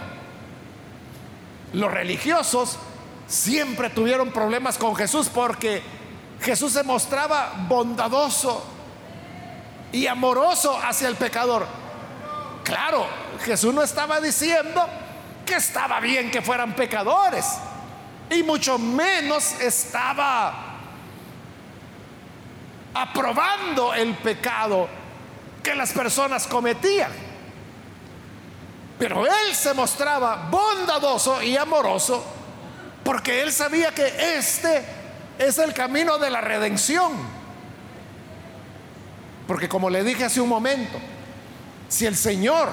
Los 1.73 1.93
religiosos 1.93 2.79
siempre 3.29 3.91
tuvieron 3.91 4.33
problemas 4.33 4.79
con 4.79 4.97
Jesús 4.97 5.29
porque 5.29 5.83
Jesús 6.41 6.73
se 6.73 6.83
mostraba 6.83 7.53
bondadoso 7.69 8.65
y 9.93 10.07
amoroso 10.07 10.77
hacia 10.83 11.09
el 11.09 11.17
pecador. 11.17 11.67
Claro, 12.65 13.07
Jesús 13.45 13.73
no 13.73 13.83
estaba 13.83 14.21
diciendo 14.21 14.87
que 15.45 15.57
estaba 15.57 16.01
bien 16.01 16.31
que 16.31 16.43
fueran 16.43 16.75
pecadores 16.75 17.47
y 18.31 18.43
mucho 18.43 18.79
menos 18.79 19.61
estaba 19.61 20.67
aprobando 22.95 23.95
el 23.95 24.15
pecado 24.15 24.89
que 25.63 25.75
las 25.75 25.93
personas 25.93 26.47
cometían. 26.47 27.13
Pero 28.99 29.27
él 29.27 29.55
se 29.55 29.75
mostraba 29.75 30.49
bondadoso 30.51 31.43
y 31.43 31.57
amoroso 31.57 32.38
porque 33.09 33.41
él 33.41 33.55
sabía 33.55 33.91
que 33.95 34.37
este 34.37 34.85
es 35.39 35.57
el 35.57 35.73
camino 35.73 36.19
de 36.19 36.29
la 36.29 36.43
redención. 36.43 37.13
Porque 39.47 39.67
como 39.67 39.89
le 39.89 40.05
dije 40.05 40.27
hace 40.27 40.43
un 40.43 40.49
momento, 40.51 40.99
si 41.89 42.05
el 42.05 42.15
Señor 42.15 42.69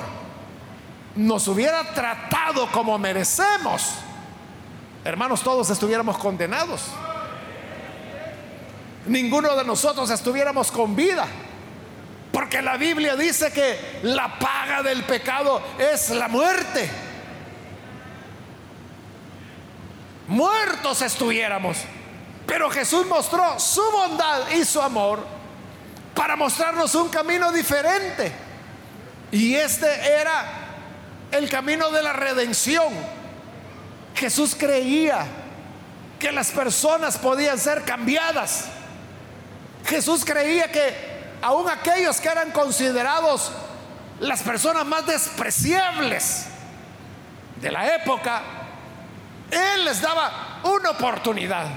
nos 1.15 1.47
hubiera 1.47 1.93
tratado 1.93 2.69
como 2.73 2.97
merecemos, 2.97 3.91
hermanos, 5.05 5.41
todos 5.41 5.69
estuviéramos 5.69 6.17
condenados. 6.17 6.81
Ninguno 9.05 9.55
de 9.55 9.63
nosotros 9.63 10.09
estuviéramos 10.09 10.69
con 10.69 10.97
vida. 10.97 11.27
Porque 12.33 12.61
la 12.61 12.75
Biblia 12.75 13.15
dice 13.15 13.53
que 13.53 14.01
la 14.03 14.37
paga 14.37 14.83
del 14.83 15.05
pecado 15.05 15.61
es 15.79 16.09
la 16.09 16.27
muerte. 16.27 17.04
Muertos 20.27 21.01
estuviéramos. 21.01 21.77
Pero 22.45 22.69
Jesús 22.69 23.05
mostró 23.07 23.59
su 23.59 23.81
bondad 23.91 24.49
y 24.51 24.65
su 24.65 24.81
amor 24.81 25.25
para 26.13 26.35
mostrarnos 26.35 26.93
un 26.95 27.09
camino 27.09 27.51
diferente. 27.51 28.31
Y 29.31 29.55
este 29.55 29.87
era 29.87 30.45
el 31.31 31.49
camino 31.49 31.89
de 31.91 32.03
la 32.03 32.13
redención. 32.13 32.93
Jesús 34.15 34.55
creía 34.57 35.25
que 36.19 36.31
las 36.31 36.51
personas 36.51 37.17
podían 37.17 37.59
ser 37.59 37.83
cambiadas. 37.83 38.65
Jesús 39.85 40.23
creía 40.23 40.71
que 40.71 40.95
aún 41.41 41.69
aquellos 41.69 42.21
que 42.21 42.29
eran 42.29 42.51
considerados 42.51 43.51
las 44.19 44.41
personas 44.41 44.85
más 44.85 45.05
despreciables 45.05 46.45
de 47.61 47.71
la 47.71 47.95
época, 47.95 48.41
él 49.51 49.85
les 49.85 50.01
daba 50.01 50.59
una 50.63 50.91
oportunidad. 50.91 51.67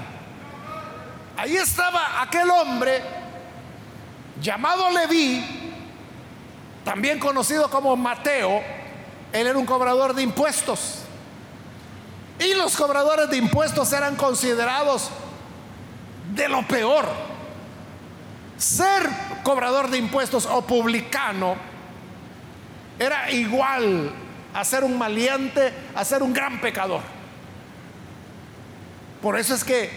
Ahí 1.36 1.56
estaba 1.56 2.22
aquel 2.22 2.50
hombre 2.50 3.02
llamado 4.40 4.90
Leví, 4.90 5.72
también 6.84 7.18
conocido 7.18 7.70
como 7.70 7.96
Mateo. 7.96 8.62
Él 9.32 9.46
era 9.46 9.58
un 9.58 9.66
cobrador 9.66 10.14
de 10.14 10.22
impuestos. 10.22 11.02
Y 12.38 12.54
los 12.54 12.76
cobradores 12.76 13.28
de 13.30 13.36
impuestos 13.36 13.92
eran 13.92 14.16
considerados 14.16 15.10
de 16.34 16.48
lo 16.48 16.66
peor. 16.66 17.06
Ser 18.56 19.08
cobrador 19.42 19.90
de 19.90 19.98
impuestos 19.98 20.46
o 20.46 20.62
publicano 20.62 21.56
era 22.98 23.30
igual 23.30 24.12
a 24.54 24.64
ser 24.64 24.82
un 24.82 24.98
maleante, 24.98 25.72
a 25.94 26.04
ser 26.04 26.22
un 26.22 26.32
gran 26.32 26.60
pecador. 26.60 27.17
Por 29.22 29.38
eso 29.38 29.54
es 29.54 29.64
que 29.64 29.90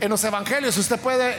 en 0.00 0.10
los 0.10 0.22
evangelios 0.24 0.76
usted 0.76 0.98
puede 0.98 1.36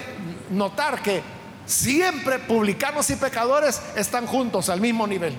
notar 0.50 1.02
que 1.02 1.22
siempre 1.66 2.40
publicanos 2.40 3.10
y 3.10 3.16
pecadores 3.16 3.82
están 3.96 4.28
juntos 4.28 4.70
al 4.70 4.80
mismo 4.80 5.06
nivel. 5.06 5.36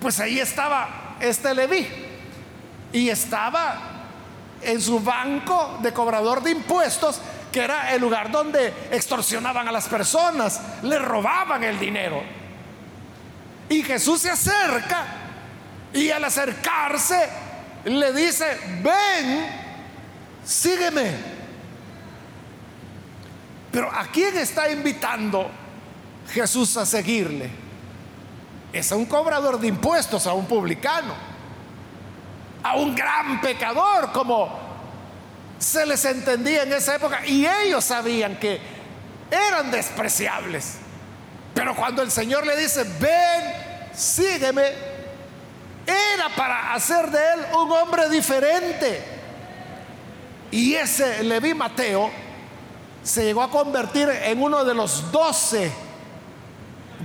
Pues 0.00 0.18
ahí 0.20 0.40
estaba 0.40 1.16
este 1.20 1.54
Leví 1.54 1.86
y 2.92 3.08
estaba 3.08 3.92
en 4.62 4.80
su 4.80 5.00
banco 5.00 5.78
de 5.82 5.92
cobrador 5.92 6.42
de 6.42 6.52
impuestos, 6.52 7.20
que 7.50 7.60
era 7.60 7.92
el 7.92 8.00
lugar 8.00 8.30
donde 8.30 8.72
extorsionaban 8.90 9.68
a 9.68 9.72
las 9.72 9.88
personas, 9.88 10.60
le 10.82 10.98
robaban 10.98 11.62
el 11.64 11.78
dinero. 11.78 12.22
Y 13.68 13.82
Jesús 13.82 14.22
se 14.22 14.30
acerca 14.30 15.04
y 15.92 16.10
al 16.10 16.24
acercarse 16.24 17.28
le 17.84 18.12
dice, 18.12 18.58
ven 18.82 19.61
sígueme. 20.44 21.16
Pero 23.70 23.90
¿a 23.90 24.06
quién 24.08 24.36
está 24.36 24.70
invitando 24.70 25.50
Jesús 26.32 26.76
a 26.76 26.84
seguirle? 26.84 27.50
Es 28.72 28.92
a 28.92 28.96
un 28.96 29.06
cobrador 29.06 29.58
de 29.58 29.68
impuestos, 29.68 30.26
a 30.26 30.32
un 30.34 30.46
publicano, 30.46 31.14
a 32.62 32.76
un 32.76 32.94
gran 32.94 33.40
pecador, 33.40 34.12
como 34.12 34.58
se 35.58 35.86
les 35.86 36.04
entendía 36.04 36.64
en 36.64 36.72
esa 36.72 36.96
época. 36.96 37.24
Y 37.26 37.46
ellos 37.46 37.84
sabían 37.84 38.38
que 38.38 38.60
eran 39.30 39.70
despreciables. 39.70 40.76
Pero 41.54 41.74
cuando 41.74 42.02
el 42.02 42.10
Señor 42.10 42.46
le 42.46 42.56
dice, 42.56 42.84
ven, 42.98 43.90
sígueme, 43.94 44.62
era 45.86 46.28
para 46.36 46.74
hacer 46.74 47.10
de 47.10 47.18
él 47.18 47.40
un 47.58 47.72
hombre 47.72 48.08
diferente. 48.08 49.21
Y 50.52 50.74
ese 50.74 51.24
Leví 51.24 51.54
Mateo 51.54 52.10
se 53.02 53.24
llegó 53.24 53.42
a 53.42 53.50
convertir 53.50 54.08
en 54.10 54.40
uno 54.40 54.64
de 54.64 54.74
los 54.74 55.10
doce 55.10 55.72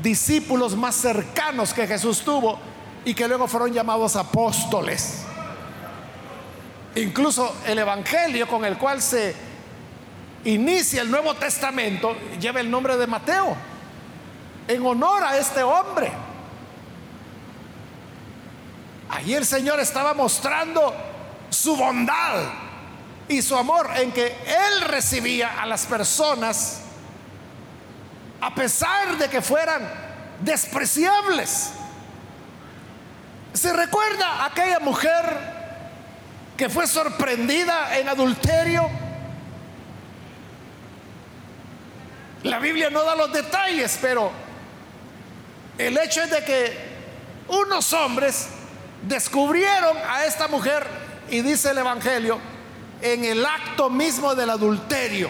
discípulos 0.04 0.76
más 0.76 0.96
cercanos 0.96 1.74
que 1.74 1.88
Jesús 1.88 2.22
tuvo 2.22 2.60
y 3.06 3.14
que 3.14 3.26
luego 3.26 3.48
fueron 3.48 3.72
llamados 3.72 4.18
apóstoles. 4.18 5.24
Incluso 6.96 7.56
el 7.66 7.80
Evangelio 7.80 8.50
con 8.50 8.66
el 8.66 8.78
cual 8.78 9.02
se 9.02 9.34
inicia 10.44 11.02
el 11.02 11.10
Nuevo 11.10 11.34
Testamento 11.36 12.18
lleva 12.40 12.60
el 12.60 12.70
nombre 12.70 12.98
de 12.98 13.08
Mateo, 13.08 13.56
en 14.68 14.86
honor 14.86 15.24
a 15.24 15.38
este 15.38 15.64
hombre. 15.64 16.12
Allí 19.10 19.36
el 19.36 19.46
Señor 19.46 19.80
estaba 19.80 20.14
mostrando 20.14 20.94
su 21.50 21.78
bondad 21.78 22.67
y 23.30 23.42
su 23.42 23.56
amor 23.56 23.90
en 23.96 24.12
que 24.12 24.28
Él 24.28 24.82
recibía 24.82 25.62
a 25.62 25.66
las 25.66 25.86
personas 25.86 26.82
a 28.40 28.54
pesar 28.54 29.18
de 29.18 29.30
que 29.30 29.42
fueran 29.42 29.90
despreciables. 30.42 31.72
¿Se 33.54 33.74
recuerda 33.74 34.46
aquella 34.46 34.80
mujer 34.80 35.24
que 36.56 36.70
fue 36.70 36.88
sorprendida 36.88 37.98
en 37.98 38.08
adulterio? 38.08 38.90
La 42.44 42.60
Biblia 42.60 42.90
no 42.90 43.04
da 43.04 43.16
los 43.16 43.34
detalles, 43.34 43.98
pero 44.00 44.32
el 45.78 45.98
hecho 45.98 46.22
es 46.22 46.30
de 46.30 46.44
que 46.46 46.88
unos 47.48 47.92
hombres 47.94 48.48
descubrieron 49.04 49.98
a 50.08 50.26
esta 50.26 50.48
mujer, 50.48 50.86
y 51.30 51.42
dice 51.42 51.72
el 51.72 51.80
Evangelio, 51.80 52.40
en 53.02 53.26
el 53.26 53.46
acto 53.46 53.90
mismo 53.90 54.36
del 54.36 54.50
adulterio. 54.50 55.30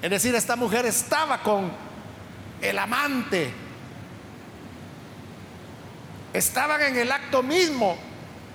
Es 0.00 0.10
decir, 0.10 0.34
esta 0.34 0.56
mujer 0.56 0.86
estaba 0.86 1.42
con 1.42 1.70
el 2.60 2.78
amante. 2.78 3.52
Estaban 6.32 6.80
en 6.82 6.96
el 6.96 7.10
acto 7.10 7.42
mismo 7.42 7.98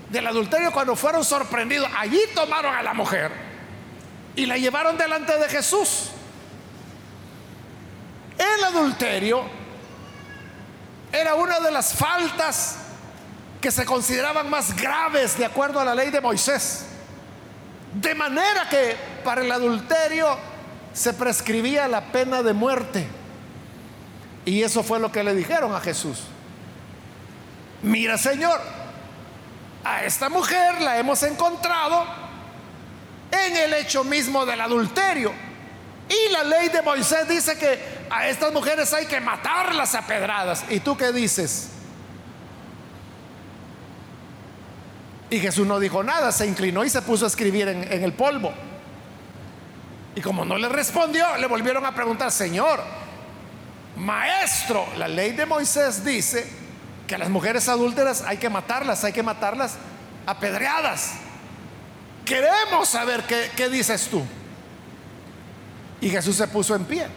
del 0.10 0.28
adulterio 0.28 0.72
cuando 0.72 0.96
fueron 0.96 1.26
sorprendidos. 1.26 1.90
Allí 1.98 2.22
tomaron 2.34 2.74
a 2.74 2.82
la 2.82 2.94
mujer 2.94 3.32
y 4.36 4.46
la 4.46 4.58
llevaron 4.58 4.98
delante 4.98 5.38
de 5.38 5.50
Jesús. 5.50 6.12
El 8.38 8.64
adulterio 8.64 9.44
era 11.12 11.36
una 11.36 11.60
de 11.60 11.72
las 11.72 11.94
faltas 11.94 12.78
que 13.62 13.72
se 13.72 13.86
consideraban 13.86 14.50
más 14.50 14.76
graves 14.76 15.38
de 15.38 15.46
acuerdo 15.46 15.80
a 15.80 15.86
la 15.86 15.96
ley 15.96 16.10
de 16.10 16.20
Moisés. 16.20 16.88
De 17.94 18.16
manera 18.16 18.68
que 18.70 18.96
para 19.24 19.42
el 19.42 19.52
adulterio 19.52 20.38
se 20.94 21.14
prescribía 21.14 21.88
la 21.88 22.12
pena 22.12 22.42
de 22.42 22.54
muerte. 22.54 23.08
Y 24.46 24.62
eso 24.62 24.84
fue 24.84 25.00
lo 25.00 25.12
que 25.12 25.24
le 25.24 25.34
dijeron 25.36 25.74
a 25.74 25.80
Jesús. 25.80 26.24
Mira, 27.82 28.18
Señor, 28.18 28.60
a 29.84 30.04
esta 30.06 30.30
mujer 30.30 30.82
la 30.82 30.98
hemos 30.98 31.22
encontrado 31.24 32.06
en 33.32 33.58
el 33.58 33.74
hecho 33.74 34.04
mismo 34.04 34.46
del 34.46 34.62
adulterio. 34.62 35.34
Y 36.10 36.32
la 36.32 36.44
ley 36.44 36.70
de 36.70 36.82
Moisés 36.82 37.28
dice 37.28 37.58
que 37.58 38.06
a 38.10 38.28
estas 38.28 38.54
mujeres 38.54 38.94
hay 38.94 39.06
que 39.06 39.20
matarlas 39.20 39.96
a 39.96 40.06
pedradas. 40.06 40.64
¿Y 40.70 40.80
tú 40.80 40.96
qué 40.96 41.12
dices? 41.12 41.70
Y 45.34 45.40
Jesús 45.40 45.66
no 45.66 45.80
dijo 45.80 46.04
nada, 46.04 46.32
se 46.32 46.46
inclinó 46.46 46.84
y 46.84 46.92
se 46.92 47.02
puso 47.02 47.26
a 47.26 47.28
escribir 47.28 47.68
en, 47.68 48.04
el 48.04 48.14
polvo. 48.14 48.54
Y 50.16 50.22
como 50.22 50.46
no 50.46 50.60
le 50.60 50.70
respondió, 50.70 51.26
le 51.38 51.48
volvieron 51.48 51.84
a 51.88 51.96
preguntar, 51.96 52.32
Señor, 52.32 52.80
maestro, 53.98 54.86
la 54.96 55.08
ley 55.08 55.32
de 55.32 55.48
Moisés 55.48 56.06
dice 56.06 56.48
que 57.08 57.16
a 57.16 57.18
las 57.18 57.32
mujeres 57.32 57.68
adúlteras 57.68 58.22
hay 58.22 58.38
que 58.38 58.48
matarlas, 58.48 59.04
hay 59.04 59.12
que 59.12 59.24
matarlas 59.24 59.78
apedreadas. 60.28 61.14
Queremos 62.26 62.90
saber 62.90 63.24
qué, 63.24 63.50
qué 63.56 63.70
dices 63.70 64.10
tú. 64.10 64.24
Y 66.00 66.12
Jesús 66.12 66.36
se 66.36 66.48
puso 66.48 66.76
en 66.76 66.86
pie. 66.86 67.08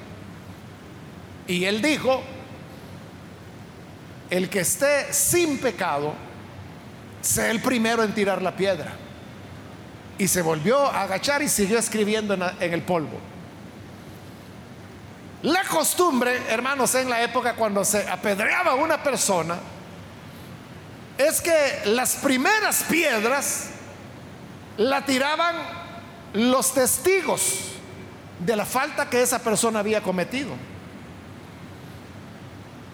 Y 1.47 1.67
él 1.67 1.83
dijo, 1.83 2.23
el 4.31 4.49
que 4.49 4.61
esté 4.61 5.13
sin 5.13 5.59
pecado, 5.59 6.15
sea 7.27 7.51
el 7.51 7.61
primero 7.61 8.03
en 8.03 8.15
tirar 8.15 8.41
la 8.41 8.57
piedra. 8.57 8.93
Y 10.19 10.29
se 10.29 10.43
volvió 10.43 10.87
a 10.87 11.03
agachar 11.03 11.43
y 11.43 11.49
siguió 11.49 11.79
escribiendo 11.79 12.35
en, 12.35 12.43
en 12.43 12.73
el 12.73 12.83
polvo. 12.83 13.19
La 15.43 15.65
costumbre, 15.65 16.43
hermanos, 16.49 16.95
en 16.95 17.11
la 17.11 17.23
época 17.23 17.55
cuando 17.55 17.85
se 17.85 18.09
apedreaba 18.09 18.73
a 18.73 18.75
una 18.75 19.03
persona, 19.03 19.57
es 21.19 21.41
que 21.41 21.83
las 21.87 22.17
primeras 22.17 22.85
piedras 22.85 23.69
la 24.77 25.05
tiraban 25.05 25.57
los 26.33 26.75
testigos 26.75 27.73
de 28.39 28.57
la 28.57 28.67
falta 28.67 29.09
que 29.09 29.23
esa 29.23 29.39
persona 29.39 29.81
había 29.81 30.03
cometido. 30.03 30.51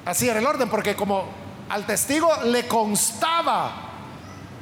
Así 0.05 0.29
era 0.29 0.41
el 0.41 0.47
orden, 0.47 0.69
porque 0.69 0.95
como 0.95 1.27
al 1.69 1.87
testigo 1.87 2.29
le 2.45 2.67
constaba 2.67 3.92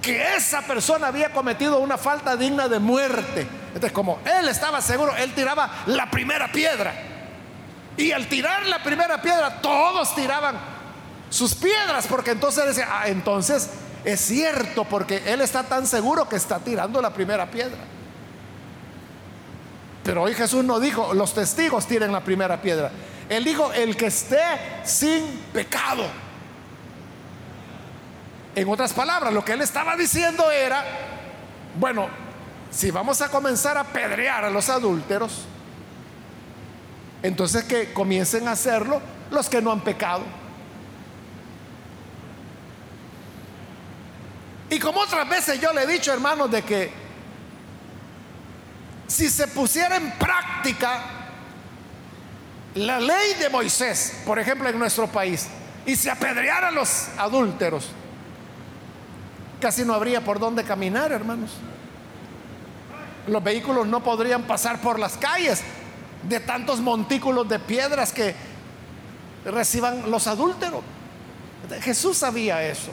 que 0.01 0.37
esa 0.37 0.63
persona 0.63 1.09
había 1.09 1.31
cometido 1.33 1.79
una 1.79 1.99
falta 1.99 2.37
digna 2.37 2.69
de 2.69 2.79
muerte. 2.79 3.47
Entonces, 3.69 3.93
como 3.93 4.21
él 4.25 4.49
estaba 4.49 4.81
seguro, 4.81 5.15
él 5.17 5.35
tiraba 5.35 5.71
la 5.87 6.11
primera 6.11 6.51
piedra. 6.51 6.93
Y 7.97 8.13
al 8.13 8.27
tirar 8.27 8.67
la 8.67 8.83
primera 8.83 9.21
piedra, 9.21 9.61
todos 9.61 10.15
tiraban 10.15 10.57
sus 11.29 11.55
piedras, 11.55 12.07
porque 12.07 12.31
entonces 12.31 12.67
decía, 12.67 12.89
ah, 12.91 13.09
entonces 13.09 13.71
es 14.05 14.21
cierto, 14.21 14.85
porque 14.85 15.23
él 15.27 15.41
está 15.41 15.63
tan 15.65 15.87
seguro 15.87 16.29
que 16.29 16.37
está 16.37 16.59
tirando 16.59 17.03
la 17.03 17.13
primera 17.13 17.51
piedra. 17.51 17.79
Pero 20.03 20.23
hoy 20.23 20.35
Jesús 20.35 20.65
no 20.65 20.81
dijo, 20.81 21.13
los 21.15 21.35
testigos 21.35 21.87
tiren 21.87 22.11
la 22.11 22.21
primera 22.21 22.61
piedra. 22.61 22.91
Él 23.29 23.45
dijo, 23.45 23.73
el 23.73 23.97
que 23.97 24.07
esté 24.07 24.41
sin 24.83 25.25
pecado. 25.53 26.05
En 28.61 28.69
otras 28.69 28.93
palabras, 28.93 29.33
lo 29.33 29.43
que 29.43 29.53
él 29.53 29.63
estaba 29.63 29.97
diciendo 29.97 30.51
era, 30.51 30.85
bueno, 31.79 32.11
si 32.71 32.91
vamos 32.91 33.23
a 33.23 33.31
comenzar 33.31 33.79
a 33.79 33.85
pedrear 33.85 34.45
a 34.45 34.51
los 34.51 34.69
adúlteros, 34.69 35.47
entonces 37.23 37.65
que 37.65 37.95
comiencen 37.95 38.47
a 38.49 38.51
hacerlo 38.51 39.01
los 39.31 39.49
que 39.49 39.63
no 39.63 39.73
han 39.73 39.81
pecado. 39.81 40.25
Y 44.69 44.79
como 44.79 45.01
otras 45.01 45.27
veces 45.27 45.59
yo 45.59 45.73
le 45.73 45.85
he 45.85 45.87
dicho, 45.87 46.13
hermanos, 46.13 46.51
de 46.51 46.61
que 46.61 46.93
si 49.07 49.31
se 49.31 49.49
pusiera 49.49 49.97
en 49.97 50.13
práctica 50.19 51.01
la 52.75 53.01
ley 53.01 53.37
de 53.39 53.49
Moisés, 53.49 54.21
por 54.27 54.39
ejemplo, 54.39 54.69
en 54.69 54.79
nuestro 54.79 55.07
país, 55.07 55.49
y 55.87 55.97
se 55.97 56.11
apedreara 56.11 56.69
a 56.69 56.71
los 56.71 57.09
adúlteros, 57.17 57.93
casi 59.61 59.85
no 59.85 59.95
habría 59.95 60.25
por 60.25 60.39
dónde 60.39 60.65
caminar, 60.65 61.13
hermanos. 61.13 61.53
Los 63.27 63.43
vehículos 63.45 63.87
no 63.87 64.03
podrían 64.03 64.43
pasar 64.45 64.81
por 64.81 64.99
las 64.99 65.17
calles 65.17 65.63
de 66.29 66.41
tantos 66.41 66.81
montículos 66.81 67.49
de 67.49 67.59
piedras 67.59 68.13
que 68.13 68.35
reciban 69.45 70.11
los 70.11 70.27
adúlteros. 70.27 70.83
Jesús 71.83 72.19
sabía 72.19 72.63
eso. 72.63 72.91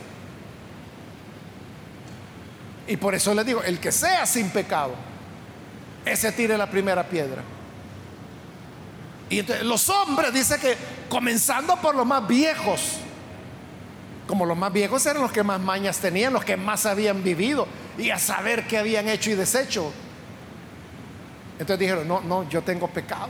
Y 2.87 2.95
por 2.97 3.15
eso 3.15 3.33
le 3.33 3.43
digo, 3.43 3.63
el 3.63 3.79
que 3.79 3.91
sea 3.91 4.25
sin 4.25 4.49
pecado, 4.49 4.93
ese 6.05 6.31
tire 6.31 6.57
la 6.57 6.69
primera 6.69 7.03
piedra. 7.03 7.43
Y 9.29 9.41
los 9.63 9.89
hombres, 9.89 10.33
dice 10.33 10.57
que 10.57 10.77
comenzando 11.09 11.75
por 11.77 11.95
los 11.95 12.05
más 12.05 12.25
viejos, 12.25 12.99
como 14.27 14.45
los 14.45 14.57
más 14.57 14.71
viejos 14.73 15.05
eran 15.05 15.21
los 15.21 15.31
que 15.31 15.41
más 15.41 15.59
mañas 15.59 15.97
tenían, 15.97 16.33
los 16.33 16.43
que 16.43 16.57
más 16.57 16.85
habían 16.85 17.23
vivido 17.23 17.67
y 17.97 18.09
a 18.11 18.19
saber 18.19 18.67
qué 18.67 18.77
habían 18.77 19.07
hecho 19.07 19.31
y 19.31 19.35
deshecho. 19.35 19.91
Entonces 21.53 21.79
dijeron, 21.79 22.07
no, 22.07 22.21
no, 22.21 22.47
yo 22.49 22.61
tengo 22.61 22.87
pecado. 22.87 23.29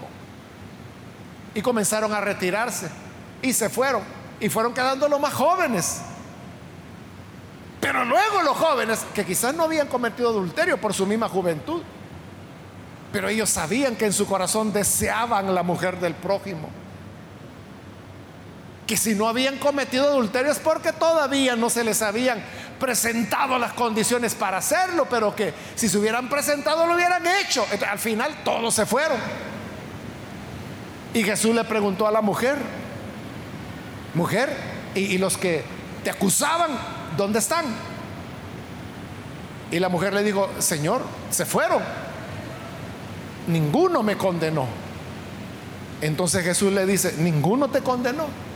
Y 1.53 1.61
comenzaron 1.61 2.11
a 2.13 2.19
retirarse 2.19 2.89
y 3.41 3.53
se 3.53 3.69
fueron. 3.69 4.01
Y 4.39 4.49
fueron 4.49 4.73
quedando 4.73 5.07
los 5.07 5.19
más 5.19 5.33
jóvenes. 5.33 6.01
Pero 7.79 8.03
luego 8.03 8.41
los 8.41 8.57
jóvenes, 8.57 9.05
que 9.13 9.23
quizás 9.23 9.55
no 9.55 9.63
habían 9.63 9.87
cometido 9.87 10.29
adulterio 10.29 10.79
por 10.79 10.93
su 10.93 11.05
misma 11.05 11.29
juventud, 11.29 11.81
pero 13.11 13.29
ellos 13.29 13.49
sabían 13.49 13.95
que 13.95 14.05
en 14.05 14.13
su 14.13 14.27
corazón 14.27 14.73
deseaban 14.73 15.53
la 15.53 15.63
mujer 15.63 15.99
del 15.99 16.15
prójimo. 16.15 16.69
Que 18.87 18.95
si 18.95 19.13
no 19.13 19.27
habían 19.27 19.57
cometido 19.57 20.07
adulterio 20.07 20.49
es 20.49 20.59
porque 20.59 20.93
todavía 20.93 21.57
no 21.57 21.69
se 21.69 21.83
les 21.83 22.01
habían 22.01 22.41
presentado 22.79 23.59
las 23.59 23.73
condiciones 23.73 24.33
para 24.33 24.57
hacerlo, 24.57 25.07
pero 25.09 25.35
que 25.35 25.53
si 25.75 25.89
se 25.89 25.97
hubieran 25.97 26.29
presentado 26.29 26.87
lo 26.87 26.95
hubieran 26.95 27.23
hecho. 27.27 27.65
al 27.87 27.99
final 27.99 28.43
todos 28.45 28.73
se 28.73 28.85
fueron. 28.85 29.17
Y 31.13 31.21
Jesús 31.23 31.53
le 31.53 31.65
preguntó 31.65 32.07
a 32.07 32.11
la 32.11 32.21
mujer, 32.21 32.57
mujer, 34.13 34.55
y, 34.95 35.17
los 35.17 35.37
que 35.37 35.63
te 36.03 36.09
acusaban, 36.09 36.71
¿dónde 37.17 37.39
están? 37.39 37.65
Y 39.69 39.79
la 39.79 39.89
mujer 39.89 40.13
le 40.13 40.23
dijo, 40.23 40.49
Señor, 40.59 41.01
se 41.29 41.45
fueron. 41.45 41.83
Ninguno 43.47 44.01
me 44.01 44.17
condenó. 44.17 44.65
Entonces 46.01 46.43
Jesús 46.43 46.71
le 46.71 46.85
dice, 46.85 47.15
ninguno 47.17 47.67
te 47.67 47.81
condenó. 47.81 48.46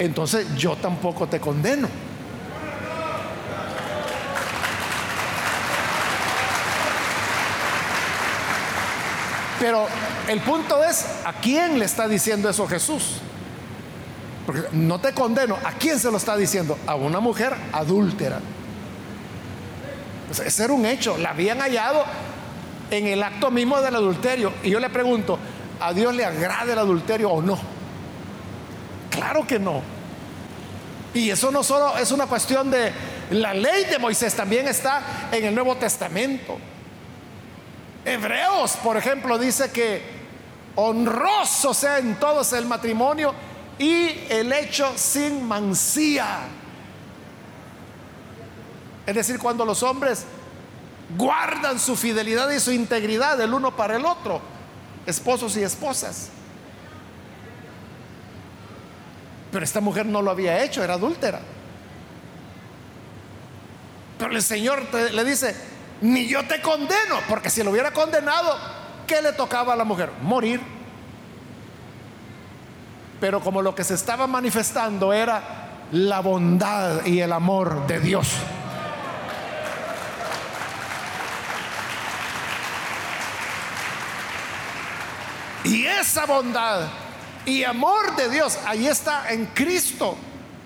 Entonces 0.00 0.46
yo 0.56 0.76
tampoco 0.76 1.26
te 1.26 1.38
condeno. 1.38 1.86
Pero 9.60 9.86
el 10.26 10.40
punto 10.40 10.82
es, 10.82 11.04
¿a 11.26 11.34
quién 11.34 11.78
le 11.78 11.84
está 11.84 12.08
diciendo 12.08 12.48
eso 12.48 12.66
Jesús? 12.66 13.16
Porque 14.46 14.62
no 14.72 14.98
te 15.00 15.12
condeno. 15.12 15.58
¿A 15.62 15.72
quién 15.72 15.98
se 15.98 16.10
lo 16.10 16.16
está 16.16 16.34
diciendo? 16.34 16.78
A 16.86 16.94
una 16.94 17.20
mujer 17.20 17.54
adúltera. 17.70 18.40
ese 20.30 20.64
era 20.64 20.72
un 20.72 20.86
hecho. 20.86 21.18
La 21.18 21.32
habían 21.32 21.58
hallado 21.58 22.04
en 22.90 23.06
el 23.06 23.22
acto 23.22 23.50
mismo 23.50 23.78
del 23.82 23.96
adulterio. 23.96 24.50
Y 24.62 24.70
yo 24.70 24.80
le 24.80 24.88
pregunto, 24.88 25.38
¿a 25.78 25.92
Dios 25.92 26.14
le 26.14 26.24
agrada 26.24 26.72
el 26.72 26.78
adulterio 26.78 27.28
o 27.28 27.42
no? 27.42 27.79
Claro 29.20 29.46
que 29.46 29.58
no. 29.58 29.82
Y 31.12 31.28
eso 31.28 31.50
no 31.50 31.62
solo 31.62 31.98
es 31.98 32.10
una 32.10 32.26
cuestión 32.26 32.70
de 32.70 32.90
la 33.32 33.52
ley 33.52 33.84
de 33.84 33.98
Moisés, 33.98 34.34
también 34.34 34.66
está 34.66 35.28
en 35.30 35.44
el 35.44 35.54
Nuevo 35.54 35.76
Testamento. 35.76 36.56
Hebreos, 38.02 38.78
por 38.82 38.96
ejemplo, 38.96 39.38
dice 39.38 39.70
que 39.70 40.02
honroso 40.76 41.74
sea 41.74 41.98
en 41.98 42.14
todos 42.14 42.54
el 42.54 42.64
matrimonio 42.64 43.34
y 43.78 44.24
el 44.30 44.52
hecho 44.54 44.90
sin 44.96 45.46
mancía. 45.46 46.38
Es 49.04 49.14
decir, 49.14 49.38
cuando 49.38 49.66
los 49.66 49.82
hombres 49.82 50.24
guardan 51.14 51.78
su 51.78 51.94
fidelidad 51.94 52.48
y 52.50 52.58
su 52.58 52.72
integridad 52.72 53.38
el 53.38 53.52
uno 53.52 53.76
para 53.76 53.96
el 53.96 54.06
otro, 54.06 54.40
esposos 55.04 55.58
y 55.58 55.62
esposas. 55.62 56.30
Pero 59.52 59.64
esta 59.64 59.80
mujer 59.80 60.06
no 60.06 60.22
lo 60.22 60.30
había 60.30 60.62
hecho, 60.62 60.82
era 60.82 60.94
adúltera. 60.94 61.40
Pero 64.18 64.32
el 64.32 64.42
Señor 64.42 64.82
le 64.92 65.24
dice, 65.24 65.56
ni 66.02 66.28
yo 66.28 66.46
te 66.46 66.60
condeno, 66.60 67.20
porque 67.28 67.50
si 67.50 67.62
lo 67.62 67.70
hubiera 67.70 67.92
condenado, 67.92 68.56
¿qué 69.06 69.22
le 69.22 69.32
tocaba 69.32 69.72
a 69.72 69.76
la 69.76 69.84
mujer? 69.84 70.10
Morir. 70.22 70.60
Pero 73.18 73.40
como 73.40 73.60
lo 73.60 73.74
que 73.74 73.84
se 73.84 73.94
estaba 73.94 74.26
manifestando 74.26 75.12
era 75.12 75.86
la 75.92 76.20
bondad 76.20 77.04
y 77.04 77.20
el 77.20 77.32
amor 77.32 77.86
de 77.86 78.00
Dios. 78.00 78.28
Y 85.64 85.84
esa 85.84 86.24
bondad 86.24 86.88
y 87.46 87.64
amor 87.64 88.16
de 88.16 88.28
Dios, 88.28 88.58
ahí 88.66 88.86
está 88.86 89.30
en 89.30 89.46
Cristo, 89.46 90.16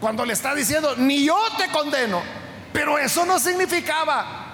cuando 0.00 0.24
le 0.24 0.32
está 0.32 0.54
diciendo, 0.54 0.94
ni 0.96 1.24
yo 1.24 1.38
te 1.56 1.68
condeno, 1.68 2.22
pero 2.72 2.98
eso 2.98 3.24
no 3.24 3.38
significaba 3.38 4.44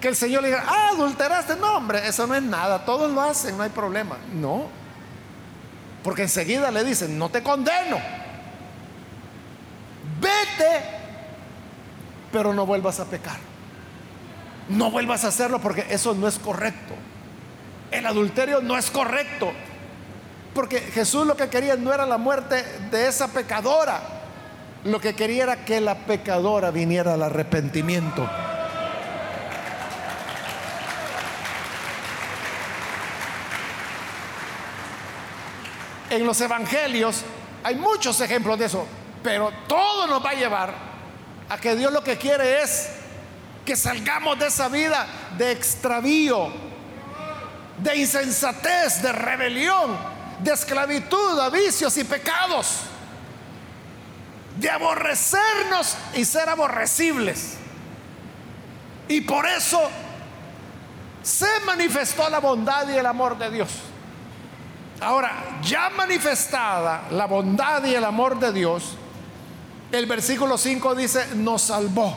que 0.00 0.08
el 0.08 0.16
Señor 0.16 0.42
le 0.42 0.48
diga, 0.48 0.64
ah, 0.66 0.90
adulteraste. 0.92 1.56
No, 1.56 1.76
hombre, 1.76 2.06
eso 2.06 2.26
no 2.26 2.34
es 2.34 2.42
nada, 2.42 2.84
todos 2.84 3.10
lo 3.10 3.20
hacen, 3.22 3.56
no 3.56 3.62
hay 3.62 3.70
problema. 3.70 4.16
No, 4.32 4.68
porque 6.02 6.22
enseguida 6.22 6.70
le 6.70 6.84
dicen, 6.84 7.18
no 7.18 7.28
te 7.28 7.42
condeno, 7.42 7.98
vete, 10.20 10.84
pero 12.32 12.52
no 12.52 12.66
vuelvas 12.66 13.00
a 13.00 13.04
pecar. 13.06 13.38
No 14.68 14.90
vuelvas 14.90 15.24
a 15.24 15.28
hacerlo 15.28 15.60
porque 15.60 15.86
eso 15.88 16.14
no 16.14 16.28
es 16.28 16.38
correcto. 16.38 16.94
El 17.90 18.04
adulterio 18.04 18.60
no 18.60 18.76
es 18.76 18.90
correcto. 18.90 19.52
Porque 20.58 20.80
Jesús 20.80 21.24
lo 21.24 21.36
que 21.36 21.48
quería 21.48 21.76
no 21.76 21.94
era 21.94 22.04
la 22.04 22.18
muerte 22.18 22.64
de 22.90 23.06
esa 23.06 23.28
pecadora. 23.28 24.00
Lo 24.82 25.00
que 25.00 25.14
quería 25.14 25.44
era 25.44 25.64
que 25.64 25.80
la 25.80 25.94
pecadora 25.94 26.72
viniera 26.72 27.14
al 27.14 27.22
arrepentimiento. 27.22 28.28
En 36.10 36.26
los 36.26 36.40
evangelios 36.40 37.22
hay 37.62 37.76
muchos 37.76 38.20
ejemplos 38.20 38.58
de 38.58 38.64
eso, 38.64 38.84
pero 39.22 39.52
todo 39.68 40.08
nos 40.08 40.24
va 40.24 40.30
a 40.30 40.34
llevar 40.34 40.74
a 41.48 41.56
que 41.58 41.76
Dios 41.76 41.92
lo 41.92 42.02
que 42.02 42.16
quiere 42.16 42.62
es 42.62 42.88
que 43.64 43.76
salgamos 43.76 44.36
de 44.40 44.48
esa 44.48 44.68
vida 44.68 45.06
de 45.38 45.52
extravío, 45.52 46.48
de 47.80 47.96
insensatez, 47.96 49.00
de 49.02 49.12
rebelión, 49.12 50.17
de 50.42 50.52
esclavitud, 50.52 51.38
a 51.40 51.50
vicios 51.50 51.96
y 51.96 52.04
pecados, 52.04 52.80
de 54.56 54.70
aborrecernos 54.70 55.96
y 56.14 56.24
ser 56.24 56.48
aborrecibles. 56.48 57.56
Y 59.08 59.20
por 59.22 59.46
eso 59.46 59.80
se 61.22 61.48
manifestó 61.66 62.28
la 62.28 62.40
bondad 62.40 62.88
y 62.88 62.96
el 62.96 63.06
amor 63.06 63.38
de 63.38 63.50
Dios. 63.50 63.70
Ahora, 65.00 65.60
ya 65.62 65.90
manifestada 65.90 67.04
la 67.10 67.26
bondad 67.26 67.84
y 67.84 67.94
el 67.94 68.04
amor 68.04 68.38
de 68.38 68.52
Dios, 68.52 68.96
el 69.92 70.06
versículo 70.06 70.58
5 70.58 70.94
dice, 70.94 71.26
nos 71.34 71.62
salvó. 71.62 72.14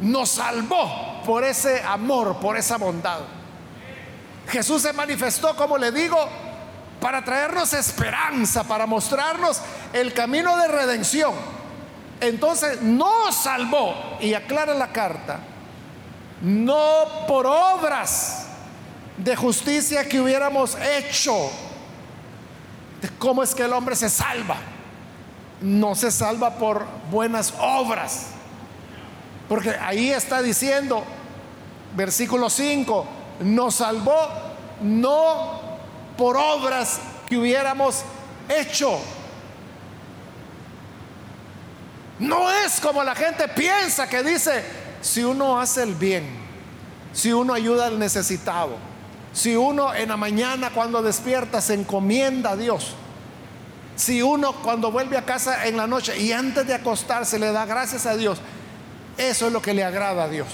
Nos 0.00 0.28
salvó 0.30 1.22
por 1.24 1.44
ese 1.44 1.82
amor, 1.82 2.38
por 2.38 2.56
esa 2.56 2.76
bondad. 2.76 3.20
Jesús 4.48 4.82
se 4.82 4.92
manifestó, 4.92 5.54
como 5.56 5.76
le 5.76 5.92
digo, 5.92 6.16
para 7.00 7.24
traernos 7.24 7.72
esperanza, 7.74 8.64
para 8.64 8.86
mostrarnos 8.86 9.60
el 9.92 10.12
camino 10.12 10.56
de 10.56 10.68
redención. 10.68 11.34
Entonces 12.20 12.82
nos 12.82 13.34
salvó, 13.36 13.94
y 14.20 14.34
aclara 14.34 14.74
la 14.74 14.88
carta, 14.88 15.38
no 16.42 17.26
por 17.26 17.46
obras 17.46 18.46
de 19.16 19.36
justicia 19.36 20.08
que 20.08 20.20
hubiéramos 20.20 20.76
hecho. 20.76 21.50
¿Cómo 23.18 23.42
es 23.42 23.54
que 23.54 23.64
el 23.64 23.72
hombre 23.72 23.94
se 23.94 24.08
salva? 24.08 24.56
No 25.60 25.94
se 25.94 26.10
salva 26.10 26.56
por 26.56 26.86
buenas 27.10 27.54
obras. 27.60 28.28
Porque 29.48 29.70
ahí 29.70 30.10
está 30.10 30.42
diciendo, 30.42 31.04
versículo 31.96 32.50
5, 32.50 33.06
nos 33.40 33.76
salvó 33.76 34.28
no 34.82 35.60
por 36.16 36.36
obras 36.36 37.00
que 37.28 37.36
hubiéramos 37.36 38.02
hecho. 38.48 38.98
No 42.18 42.50
es 42.50 42.80
como 42.80 43.04
la 43.04 43.14
gente 43.14 43.46
piensa 43.48 44.08
que 44.08 44.22
dice, 44.22 44.64
si 45.00 45.22
uno 45.22 45.60
hace 45.60 45.84
el 45.84 45.94
bien, 45.94 46.26
si 47.12 47.32
uno 47.32 47.54
ayuda 47.54 47.86
al 47.86 47.98
necesitado, 47.98 48.76
si 49.32 49.54
uno 49.54 49.94
en 49.94 50.08
la 50.08 50.16
mañana 50.16 50.70
cuando 50.70 51.00
despierta 51.00 51.60
se 51.60 51.74
encomienda 51.74 52.50
a 52.50 52.56
Dios, 52.56 52.94
si 53.94 54.22
uno 54.22 54.52
cuando 54.52 54.90
vuelve 54.90 55.16
a 55.16 55.24
casa 55.24 55.66
en 55.66 55.76
la 55.76 55.86
noche 55.86 56.18
y 56.18 56.32
antes 56.32 56.66
de 56.66 56.74
acostarse 56.74 57.38
le 57.38 57.52
da 57.52 57.66
gracias 57.66 58.06
a 58.06 58.16
Dios, 58.16 58.38
eso 59.16 59.46
es 59.46 59.52
lo 59.52 59.62
que 59.62 59.74
le 59.74 59.84
agrada 59.84 60.24
a 60.24 60.28
Dios. 60.28 60.48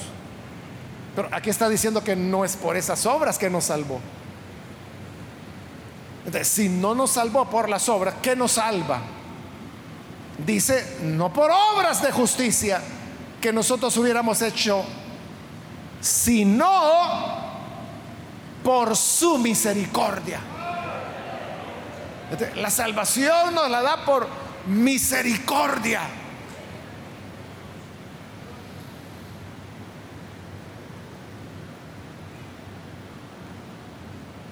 Pero 1.14 1.28
aquí 1.32 1.50
está 1.50 1.68
diciendo 1.68 2.02
que 2.02 2.16
no 2.16 2.44
es 2.44 2.56
por 2.56 2.76
esas 2.76 3.06
obras 3.06 3.38
que 3.38 3.48
nos 3.48 3.64
salvó. 3.64 4.00
Entonces, 6.26 6.48
si 6.48 6.68
no 6.68 6.94
nos 6.94 7.10
salvó 7.10 7.48
por 7.48 7.68
las 7.68 7.88
obras, 7.88 8.14
¿qué 8.22 8.34
nos 8.34 8.52
salva? 8.52 9.00
Dice, 10.44 10.98
no 11.02 11.32
por 11.32 11.50
obras 11.50 12.02
de 12.02 12.10
justicia 12.10 12.80
que 13.40 13.52
nosotros 13.52 13.96
hubiéramos 13.96 14.42
hecho, 14.42 14.82
sino 16.00 16.66
por 18.64 18.96
su 18.96 19.38
misericordia. 19.38 20.40
La 22.56 22.70
salvación 22.70 23.54
nos 23.54 23.70
la 23.70 23.82
da 23.82 24.04
por 24.04 24.26
misericordia. 24.66 26.00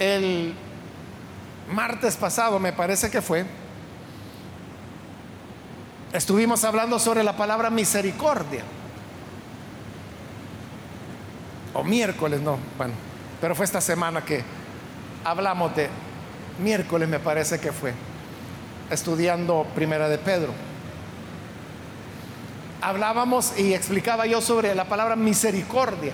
El 0.02 0.52
martes 1.72 2.16
pasado, 2.16 2.58
me 2.58 2.72
parece 2.72 3.08
que 3.08 3.22
fue, 3.22 3.44
estuvimos 6.12 6.64
hablando 6.64 6.98
sobre 6.98 7.22
la 7.22 7.36
palabra 7.36 7.70
misericordia. 7.70 8.64
O 11.72 11.84
miércoles, 11.84 12.40
no, 12.40 12.58
bueno, 12.76 12.94
pero 13.40 13.54
fue 13.54 13.64
esta 13.64 13.80
semana 13.80 14.24
que 14.24 14.42
hablamos 15.22 15.76
de, 15.76 15.88
miércoles 16.58 17.08
me 17.08 17.20
parece 17.20 17.60
que 17.60 17.70
fue, 17.70 17.94
estudiando 18.90 19.68
Primera 19.72 20.08
de 20.08 20.18
Pedro. 20.18 20.52
Hablábamos 22.80 23.56
y 23.56 23.72
explicaba 23.72 24.26
yo 24.26 24.40
sobre 24.40 24.74
la 24.74 24.86
palabra 24.86 25.14
misericordia, 25.14 26.12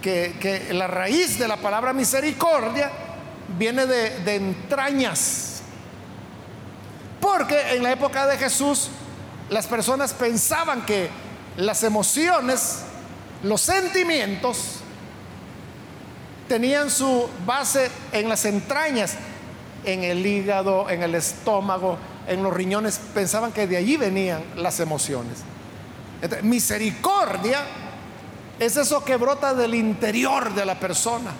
que, 0.00 0.68
la 0.72 0.86
raíz 0.86 1.38
de 1.38 1.48
la 1.48 1.56
palabra 1.56 1.92
misericordia 1.92 2.90
viene 3.58 3.86
de, 3.86 4.36
entrañas. 4.36 5.62
Porque 7.20 7.74
en 7.74 7.82
la 7.82 7.92
época 7.92 8.26
de 8.26 8.38
Jesús 8.38 8.88
las 9.50 9.66
personas 9.66 10.12
pensaban 10.14 10.86
que 10.86 11.10
las 11.56 11.82
emociones, 11.82 12.80
los 13.42 13.60
sentimientos, 13.60 14.76
tenían 16.48 16.90
su 16.90 17.28
base 17.44 17.90
en 18.12 18.28
las 18.28 18.44
entrañas, 18.44 19.14
en 19.84 20.02
el 20.02 20.24
hígado, 20.24 20.88
en 20.88 21.02
el 21.02 21.14
estómago, 21.14 21.98
en 22.26 22.42
los 22.42 22.52
riñones. 22.52 22.98
Pensaban 23.14 23.52
que 23.52 23.66
de 23.66 23.76
allí 23.76 23.96
venían 23.96 24.42
las 24.56 24.80
emociones. 24.80 25.38
misericordia 26.42 27.64
es 28.60 28.76
eso 28.76 29.02
que 29.02 29.16
brota 29.16 29.54
del 29.54 29.74
interior 29.74 30.54
de 30.54 30.66
la 30.66 30.78
persona. 30.78 31.32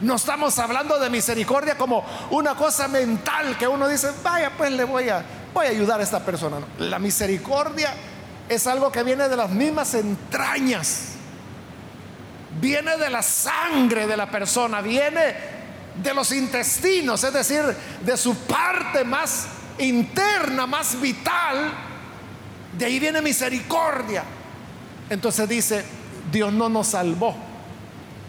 No 0.00 0.16
estamos 0.16 0.58
hablando 0.58 0.98
de 0.98 1.10
misericordia 1.10 1.76
como 1.76 2.02
una 2.30 2.54
cosa 2.54 2.88
mental 2.88 3.58
que 3.58 3.68
uno 3.68 3.86
dice, 3.86 4.08
vaya, 4.24 4.50
pues 4.56 4.72
le 4.72 4.84
voy 4.84 5.10
a, 5.10 5.22
voy 5.52 5.66
a 5.66 5.68
ayudar 5.68 6.00
a 6.00 6.02
esta 6.02 6.24
persona. 6.24 6.56
La 6.78 6.98
misericordia 6.98 7.92
es 8.48 8.66
algo 8.66 8.90
que 8.90 9.02
viene 9.02 9.28
de 9.28 9.36
las 9.36 9.50
mismas 9.50 9.92
entrañas, 9.94 11.08
viene 12.58 12.96
de 12.96 13.10
la 13.10 13.22
sangre 13.22 14.06
de 14.06 14.16
la 14.16 14.30
persona, 14.30 14.80
viene 14.80 15.34
de 16.02 16.14
los 16.14 16.32
intestinos, 16.32 17.22
es 17.22 17.34
decir, 17.34 17.62
de 18.02 18.16
su 18.16 18.34
parte 18.34 19.04
más 19.04 19.46
interna, 19.78 20.66
más 20.66 20.98
vital. 20.98 21.70
De 22.78 22.86
ahí 22.86 22.98
viene 22.98 23.20
misericordia. 23.20 24.24
Entonces 25.10 25.48
dice, 25.48 25.84
Dios 26.30 26.52
no 26.52 26.68
nos 26.68 26.88
salvó 26.88 27.34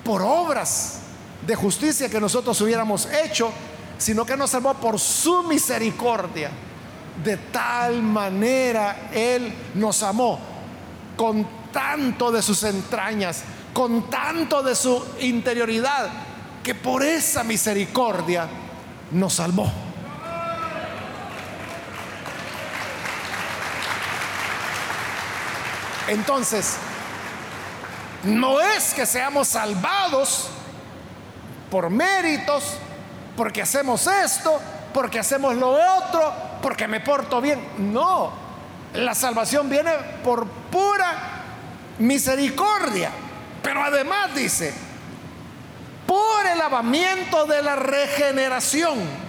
por 0.04 0.22
obras 0.22 1.00
de 1.46 1.56
justicia 1.56 2.10
que 2.10 2.20
nosotros 2.20 2.60
hubiéramos 2.62 3.08
hecho, 3.24 3.52
sino 3.98 4.26
que 4.26 4.38
nos 4.38 4.52
salvó 4.52 4.74
por 4.76 5.00
su 5.00 5.44
misericordia. 5.44 6.52
De 7.24 7.38
tal 7.38 8.02
manera 8.04 9.10
Él 9.14 9.52
nos 9.76 10.04
amó 10.04 10.40
con 11.16 11.48
tanto 11.72 12.32
de 12.32 12.42
sus 12.42 12.64
entrañas, 12.64 13.44
con 13.74 14.10
tanto 14.10 14.62
de 14.62 14.76
su 14.76 15.04
interioridad, 15.20 16.10
que 16.64 16.76
por 16.76 17.04
esa 17.04 17.44
misericordia 17.44 18.48
nos 19.12 19.34
salvó. 19.34 19.72
Entonces, 26.08 26.78
no 28.28 28.60
es 28.60 28.94
que 28.94 29.06
seamos 29.06 29.48
salvados 29.48 30.50
por 31.72 31.90
méritos, 31.90 32.78
porque 33.36 33.62
hacemos 33.62 34.08
esto, 34.08 34.60
porque 34.94 35.20
hacemos 35.20 35.56
lo 35.56 35.72
otro, 35.72 36.34
porque 36.62 36.88
me 36.88 37.00
porto 37.00 37.42
bien. 37.42 37.60
No, 37.78 38.32
la 38.94 39.16
salvación 39.16 39.70
viene 39.70 39.92
por 40.24 40.48
pura 40.48 41.14
misericordia. 42.00 43.12
Pero 43.62 43.84
además 43.84 44.34
dice, 44.36 44.74
por 46.06 46.46
el 46.46 46.58
lavamiento 46.58 47.46
de 47.46 47.62
la 47.62 47.76
regeneración. 47.76 49.28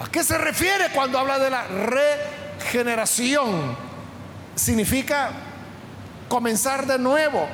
¿A 0.00 0.10
qué 0.10 0.24
se 0.24 0.38
refiere 0.38 0.88
cuando 0.94 1.18
habla 1.18 1.38
de 1.38 1.50
la 1.50 1.66
regeneración? 1.66 3.76
Significa 4.54 5.30
comenzar 6.32 6.86
de 6.86 6.98
nuevo. 6.98 7.46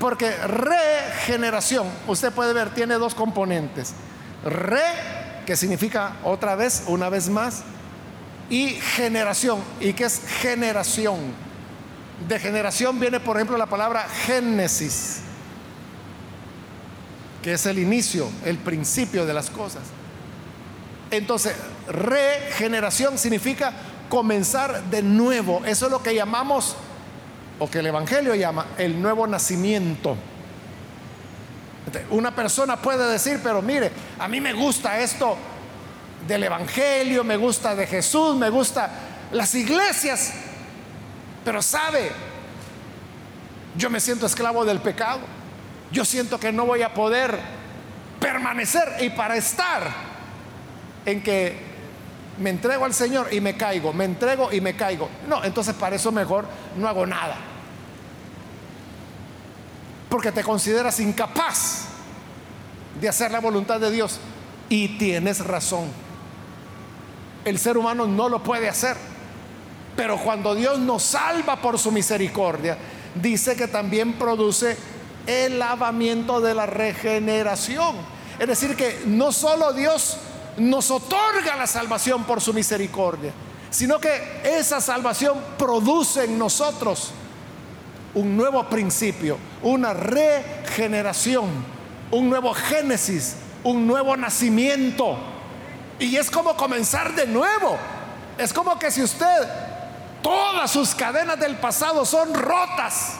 Porque 0.00 0.28
regeneración, 0.38 1.86
usted 2.08 2.32
puede 2.32 2.52
ver, 2.52 2.70
tiene 2.70 2.94
dos 2.94 3.14
componentes. 3.14 3.94
Re, 4.44 4.82
que 5.46 5.54
significa 5.54 6.16
otra 6.24 6.56
vez, 6.56 6.82
una 6.88 7.08
vez 7.08 7.28
más, 7.28 7.62
y 8.50 8.70
generación. 8.70 9.60
¿Y 9.78 9.92
qué 9.92 10.06
es 10.06 10.20
generación? 10.40 11.16
De 12.26 12.40
generación 12.40 12.98
viene, 12.98 13.20
por 13.20 13.36
ejemplo, 13.36 13.56
la 13.56 13.66
palabra 13.66 14.04
génesis, 14.26 15.20
que 17.40 17.52
es 17.52 17.66
el 17.66 17.78
inicio, 17.78 18.28
el 18.44 18.58
principio 18.58 19.24
de 19.26 19.32
las 19.32 19.48
cosas. 19.48 19.82
Entonces, 21.12 21.54
regeneración 21.86 23.16
significa 23.16 23.72
comenzar 24.08 24.82
de 24.90 25.02
nuevo. 25.04 25.62
Eso 25.64 25.86
es 25.86 25.92
lo 25.92 26.02
que 26.02 26.16
llamamos 26.16 26.74
o 27.58 27.70
que 27.70 27.78
el 27.78 27.86
Evangelio 27.86 28.34
llama 28.34 28.66
el 28.78 29.00
nuevo 29.00 29.26
nacimiento. 29.26 30.16
Una 32.10 32.34
persona 32.34 32.76
puede 32.76 33.10
decir, 33.10 33.40
pero 33.42 33.60
mire, 33.60 33.90
a 34.18 34.28
mí 34.28 34.40
me 34.40 34.52
gusta 34.52 34.98
esto 35.00 35.36
del 36.26 36.44
Evangelio, 36.44 37.24
me 37.24 37.36
gusta 37.36 37.74
de 37.74 37.86
Jesús, 37.86 38.36
me 38.36 38.48
gusta 38.50 38.90
las 39.32 39.54
iglesias, 39.54 40.32
pero 41.44 41.60
sabe, 41.60 42.12
yo 43.76 43.90
me 43.90 44.00
siento 44.00 44.26
esclavo 44.26 44.64
del 44.64 44.80
pecado, 44.80 45.20
yo 45.90 46.04
siento 46.04 46.38
que 46.38 46.52
no 46.52 46.64
voy 46.66 46.82
a 46.82 46.94
poder 46.94 47.38
permanecer 48.20 48.96
y 49.00 49.10
para 49.10 49.36
estar 49.36 49.82
en 51.04 51.22
que 51.22 51.71
me 52.38 52.50
entrego 52.50 52.84
al 52.84 52.94
Señor 52.94 53.32
y 53.32 53.40
me 53.40 53.56
caigo, 53.56 53.92
me 53.92 54.04
entrego 54.04 54.52
y 54.52 54.60
me 54.60 54.74
caigo. 54.74 55.08
No, 55.28 55.44
entonces 55.44 55.74
para 55.74 55.96
eso 55.96 56.12
mejor 56.12 56.46
no 56.76 56.88
hago 56.88 57.06
nada 57.06 57.52
porque 60.12 60.30
te 60.30 60.44
consideras 60.44 61.00
incapaz 61.00 61.86
de 63.00 63.08
hacer 63.08 63.30
la 63.30 63.40
voluntad 63.40 63.80
de 63.80 63.90
Dios. 63.90 64.20
Y 64.68 64.98
tienes 64.98 65.42
razón. 65.42 65.86
El 67.46 67.58
ser 67.58 67.78
humano 67.78 68.06
no 68.06 68.28
lo 68.28 68.42
puede 68.42 68.68
hacer. 68.68 68.94
Pero 69.96 70.18
cuando 70.18 70.54
Dios 70.54 70.78
nos 70.78 71.02
salva 71.02 71.62
por 71.62 71.78
su 71.78 71.90
misericordia, 71.90 72.76
dice 73.14 73.56
que 73.56 73.68
también 73.68 74.12
produce 74.12 74.76
el 75.26 75.58
lavamiento 75.58 76.42
de 76.42 76.56
la 76.56 76.66
regeneración. 76.66 77.96
Es 78.38 78.48
decir, 78.48 78.76
que 78.76 79.04
no 79.06 79.32
solo 79.32 79.72
Dios 79.72 80.18
nos 80.56 80.90
otorga 80.90 81.56
la 81.56 81.66
salvación 81.66 82.24
por 82.24 82.40
su 82.40 82.52
misericordia, 82.52 83.32
sino 83.70 83.98
que 83.98 84.40
esa 84.44 84.80
salvación 84.80 85.38
produce 85.58 86.24
en 86.24 86.38
nosotros 86.38 87.12
un 88.14 88.36
nuevo 88.36 88.68
principio, 88.68 89.38
una 89.62 89.94
regeneración, 89.94 91.48
un 92.10 92.28
nuevo 92.28 92.52
génesis, 92.52 93.36
un 93.64 93.86
nuevo 93.86 94.16
nacimiento. 94.16 95.16
Y 95.98 96.16
es 96.16 96.30
como 96.30 96.56
comenzar 96.56 97.14
de 97.14 97.26
nuevo. 97.26 97.78
Es 98.36 98.52
como 98.52 98.78
que 98.78 98.90
si 98.90 99.02
usted, 99.02 99.48
todas 100.22 100.70
sus 100.70 100.94
cadenas 100.94 101.38
del 101.38 101.56
pasado 101.56 102.04
son 102.04 102.34
rotas 102.34 103.14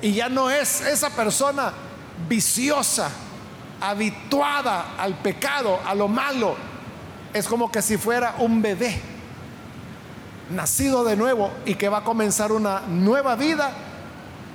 y 0.00 0.12
ya 0.12 0.28
no 0.28 0.50
es 0.50 0.80
esa 0.82 1.10
persona 1.10 1.72
viciosa, 2.28 3.10
habituada 3.80 4.94
al 4.98 5.14
pecado, 5.14 5.80
a 5.84 5.94
lo 5.94 6.08
malo. 6.08 6.56
Es 7.32 7.46
como 7.46 7.70
que 7.70 7.82
si 7.82 7.96
fuera 7.96 8.36
un 8.38 8.62
bebé 8.62 9.00
nacido 10.50 11.04
de 11.04 11.16
nuevo 11.16 11.50
y 11.66 11.74
que 11.74 11.88
va 11.88 11.98
a 11.98 12.04
comenzar 12.04 12.52
una 12.52 12.80
nueva 12.80 13.36
vida, 13.36 13.70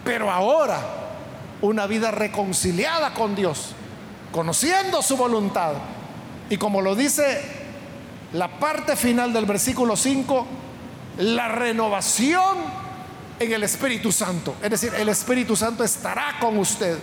pero 0.03 0.31
ahora 0.31 0.79
una 1.61 1.87
vida 1.87 2.11
reconciliada 2.11 3.13
con 3.13 3.35
Dios, 3.35 3.73
conociendo 4.31 5.01
su 5.01 5.15
voluntad. 5.15 5.73
Y 6.49 6.57
como 6.57 6.81
lo 6.81 6.95
dice 6.95 7.41
la 8.33 8.59
parte 8.59 8.95
final 8.95 9.31
del 9.31 9.45
versículo 9.45 9.95
5, 9.95 10.47
la 11.19 11.47
renovación 11.47 12.57
en 13.39 13.53
el 13.53 13.63
Espíritu 13.63 14.11
Santo. 14.11 14.55
Es 14.61 14.71
decir, 14.71 14.93
el 14.95 15.09
Espíritu 15.09 15.55
Santo 15.55 15.83
estará 15.83 16.37
con 16.39 16.57
usted 16.57 16.97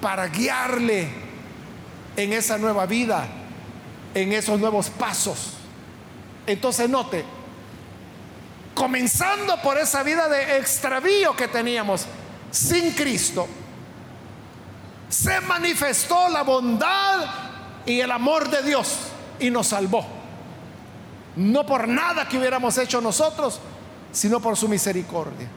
para 0.00 0.28
guiarle 0.28 1.08
en 2.16 2.32
esa 2.32 2.58
nueva 2.58 2.86
vida, 2.86 3.26
en 4.14 4.32
esos 4.32 4.58
nuevos 4.58 4.90
pasos. 4.90 5.54
Entonces 6.46 6.88
note, 6.88 7.24
comenzando 8.74 9.60
por 9.62 9.78
esa 9.78 10.02
vida 10.02 10.28
de 10.28 10.58
extravío 10.58 11.34
que 11.36 11.48
teníamos 11.48 12.06
sin 12.50 12.92
Cristo, 12.92 13.46
se 15.08 15.40
manifestó 15.40 16.28
la 16.28 16.42
bondad 16.42 17.24
y 17.86 18.00
el 18.00 18.10
amor 18.10 18.48
de 18.50 18.62
Dios 18.62 18.96
y 19.40 19.50
nos 19.50 19.68
salvó. 19.68 20.06
no 21.36 21.64
por 21.64 21.86
nada 21.86 22.28
que 22.28 22.36
hubiéramos 22.36 22.76
hecho 22.78 23.00
nosotros, 23.00 23.60
sino 24.10 24.40
por 24.40 24.56
su 24.56 24.68
misericordia. 24.68 25.48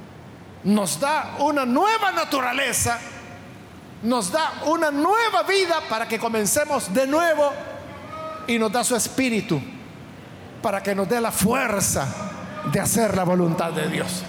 Nos 0.63 0.99
da 0.99 1.37
una 1.39 1.65
nueva 1.65 2.11
naturaleza, 2.11 2.99
nos 4.03 4.31
da 4.31 4.63
una 4.65 4.91
nueva 4.91 5.43
vida 5.43 5.81
para 5.89 6.07
que 6.07 6.17
comencemos 6.17 6.93
de 6.93 7.07
nuevo 7.07 7.51
y 8.47 8.57
nos 8.57 8.71
da 8.71 8.83
su 8.83 8.95
espíritu 8.95 9.61
para 10.61 10.81
que 10.81 10.95
nos 10.95 11.07
dé 11.07 11.19
la 11.19 11.31
fuerza 11.31 12.07
de 12.71 12.79
hacer 12.79 13.15
la 13.15 13.23
voluntad 13.23 13.71
de 13.71 13.87
Dios. 13.87 14.23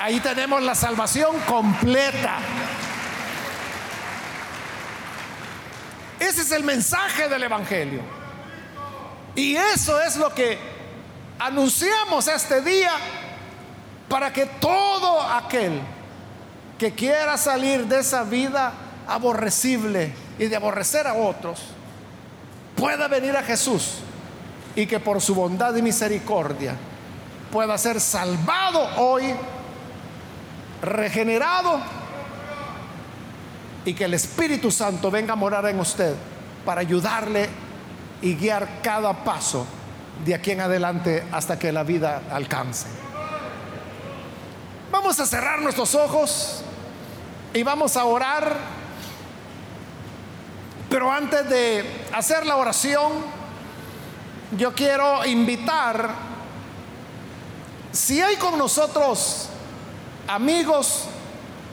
Ahí 0.00 0.20
tenemos 0.20 0.62
la 0.62 0.74
salvación 0.74 1.36
completa. 1.40 2.38
Ese 6.18 6.42
es 6.42 6.52
el 6.52 6.64
mensaje 6.64 7.28
del 7.28 7.42
Evangelio. 7.42 8.00
Y 9.34 9.56
eso 9.56 10.00
es 10.00 10.16
lo 10.16 10.32
que 10.32 10.58
anunciamos 11.38 12.28
este 12.28 12.62
día 12.62 12.92
para 14.08 14.32
que 14.32 14.46
todo 14.46 15.20
aquel 15.20 15.80
que 16.78 16.92
quiera 16.92 17.36
salir 17.36 17.86
de 17.86 18.00
esa 18.00 18.22
vida 18.24 18.72
aborrecible 19.08 20.12
y 20.38 20.46
de 20.46 20.56
aborrecer 20.56 21.06
a 21.06 21.14
otros, 21.14 21.60
pueda 22.76 23.08
venir 23.08 23.36
a 23.36 23.42
Jesús 23.42 23.98
y 24.74 24.86
que 24.86 25.00
por 25.00 25.20
su 25.20 25.34
bondad 25.34 25.74
y 25.74 25.82
misericordia 25.82 26.74
pueda 27.50 27.78
ser 27.78 28.00
salvado 28.00 28.86
hoy, 28.98 29.34
regenerado 30.82 31.80
y 33.84 33.94
que 33.94 34.04
el 34.04 34.14
Espíritu 34.14 34.70
Santo 34.70 35.10
venga 35.10 35.32
a 35.32 35.36
morar 35.36 35.64
en 35.66 35.80
usted 35.80 36.14
para 36.66 36.82
ayudarle 36.82 37.48
y 38.20 38.34
guiar 38.34 38.82
cada 38.82 39.24
paso 39.24 39.66
de 40.24 40.34
aquí 40.34 40.50
en 40.50 40.60
adelante 40.60 41.24
hasta 41.32 41.58
que 41.58 41.72
la 41.72 41.84
vida 41.84 42.22
alcance. 42.30 42.88
Vamos 44.90 45.18
a 45.20 45.26
cerrar 45.26 45.60
nuestros 45.62 45.94
ojos 45.94 46.62
y 47.56 47.62
vamos 47.62 47.96
a 47.96 48.04
orar. 48.04 48.54
Pero 50.90 51.10
antes 51.10 51.48
de 51.48 52.04
hacer 52.12 52.44
la 52.44 52.56
oración, 52.56 53.12
yo 54.58 54.74
quiero 54.74 55.24
invitar, 55.24 56.10
si 57.92 58.20
hay 58.20 58.36
con 58.36 58.58
nosotros 58.58 59.48
amigos 60.28 61.04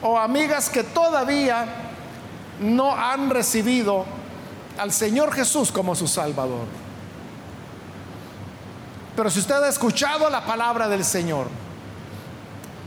o 0.02 0.18
amigas 0.18 0.70
que 0.70 0.84
todavía 0.84 1.66
no 2.62 2.96
han 2.96 3.30
recibido 3.30 4.06
al 4.78 4.94
Señor 4.94 5.34
Jesús 5.34 5.70
como 5.70 5.96
su 5.96 6.08
Salvador. 6.08 6.66
Pero 9.18 9.30
si 9.30 9.40
usted 9.40 9.62
ha 9.62 9.68
escuchado 9.68 10.30
la 10.30 10.46
palabra 10.46 10.88
del 10.88 11.04
Señor 11.04 11.48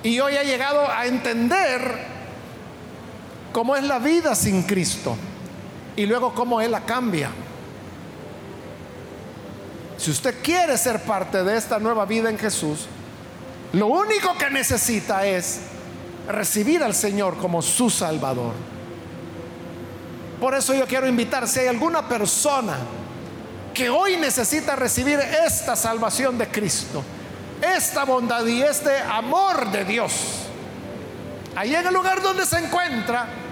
y 0.03 0.19
hoy 0.19 0.37
ha 0.37 0.45
llegado 0.45 0.91
a 0.91 1.05
entender 1.05 2.16
cómo 3.57 3.75
es 3.75 3.85
la 3.85 3.99
vida 3.99 4.35
sin 4.35 4.65
Cristo 4.65 5.17
y 5.97 6.05
luego 6.05 6.35
cómo 6.35 6.61
Él 6.61 6.73
la 6.73 6.83
cambia. 6.85 7.31
Si 9.97 10.11
usted 10.11 10.43
quiere 10.43 10.77
ser 10.77 11.01
parte 11.05 11.43
de 11.43 11.57
esta 11.57 11.79
nueva 11.79 12.05
vida 12.05 12.29
en 12.29 12.39
Jesús, 12.39 12.81
lo 13.73 13.87
único 13.87 14.37
que 14.37 14.51
necesita 14.51 15.25
es 15.25 15.61
recibir 16.29 16.83
al 16.83 16.95
Señor 16.95 17.39
como 17.39 17.63
su 17.63 17.89
Salvador. 17.89 18.53
Por 20.39 20.55
eso 20.55 20.75
yo 20.75 20.87
quiero 20.87 21.09
invitar, 21.09 21.49
si 21.49 21.61
hay 21.61 21.69
alguna 21.69 22.07
persona 22.07 22.77
que 23.73 23.89
hoy 23.89 24.19
necesita 24.19 24.77
recibir 24.77 25.19
esta 25.19 25.77
salvación 25.77 26.37
de 26.37 26.47
Cristo, 26.49 27.03
esta 27.63 28.05
bondad 28.05 28.45
y 28.45 28.61
este 28.61 28.99
amor 28.99 29.71
de 29.71 29.87
Dios, 29.87 30.13
ahí 31.55 31.75
en 31.75 31.87
el 31.87 31.95
lugar 31.95 32.21
donde 32.21 32.45
se 32.45 32.59
encuentra, 32.59 33.46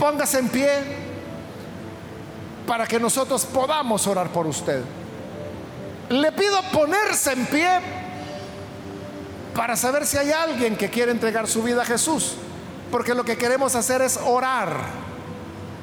póngase 0.00 0.38
en 0.38 0.48
pie 0.48 0.70
para 2.66 2.86
que 2.86 2.98
nosotros 2.98 3.44
podamos 3.44 4.06
orar 4.06 4.32
por 4.32 4.46
usted. 4.46 4.82
Le 6.08 6.32
pido 6.32 6.60
ponerse 6.72 7.32
en 7.32 7.46
pie 7.46 7.68
para 9.54 9.76
saber 9.76 10.06
si 10.06 10.16
hay 10.16 10.32
alguien 10.32 10.76
que 10.76 10.88
quiere 10.88 11.12
entregar 11.12 11.46
su 11.46 11.62
vida 11.62 11.82
a 11.82 11.84
Jesús, 11.84 12.36
porque 12.90 13.14
lo 13.14 13.24
que 13.24 13.36
queremos 13.36 13.74
hacer 13.74 14.00
es 14.00 14.18
orar 14.24 15.10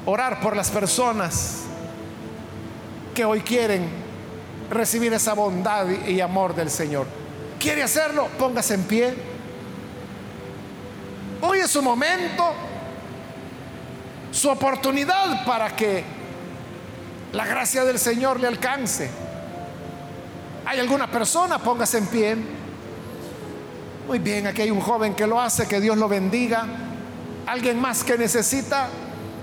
orar 0.04 0.40
por 0.40 0.56
las 0.56 0.70
personas 0.70 1.64
que 3.14 3.26
hoy 3.26 3.42
quieren 3.42 3.88
recibir 4.70 5.12
esa 5.12 5.34
bondad 5.34 5.86
y 6.06 6.20
amor 6.22 6.54
del 6.54 6.70
Señor. 6.70 7.06
¿Quiere 7.60 7.82
hacerlo? 7.82 8.28
Póngase 8.38 8.74
en 8.74 8.84
pie. 8.84 9.14
Hoy 11.42 11.58
es 11.58 11.70
su 11.70 11.82
momento, 11.82 12.54
su 14.32 14.50
oportunidad 14.50 15.44
para 15.44 15.74
que 15.74 16.04
la 17.32 17.46
gracia 17.46 17.84
del 17.84 17.98
Señor 17.98 18.40
le 18.40 18.48
alcance. 18.48 19.10
¿Hay 20.64 20.80
alguna 20.80 21.10
persona? 21.10 21.58
Póngase 21.58 21.98
en 21.98 22.06
pie. 22.06 22.36
Muy 24.06 24.18
bien, 24.18 24.46
aquí 24.46 24.62
hay 24.62 24.70
un 24.70 24.80
joven 24.80 25.14
que 25.14 25.26
lo 25.26 25.40
hace, 25.40 25.66
que 25.66 25.80
Dios 25.80 25.96
lo 25.96 26.08
bendiga. 26.08 26.66
¿Alguien 27.46 27.80
más 27.80 28.04
que 28.04 28.16
necesita? 28.16 28.88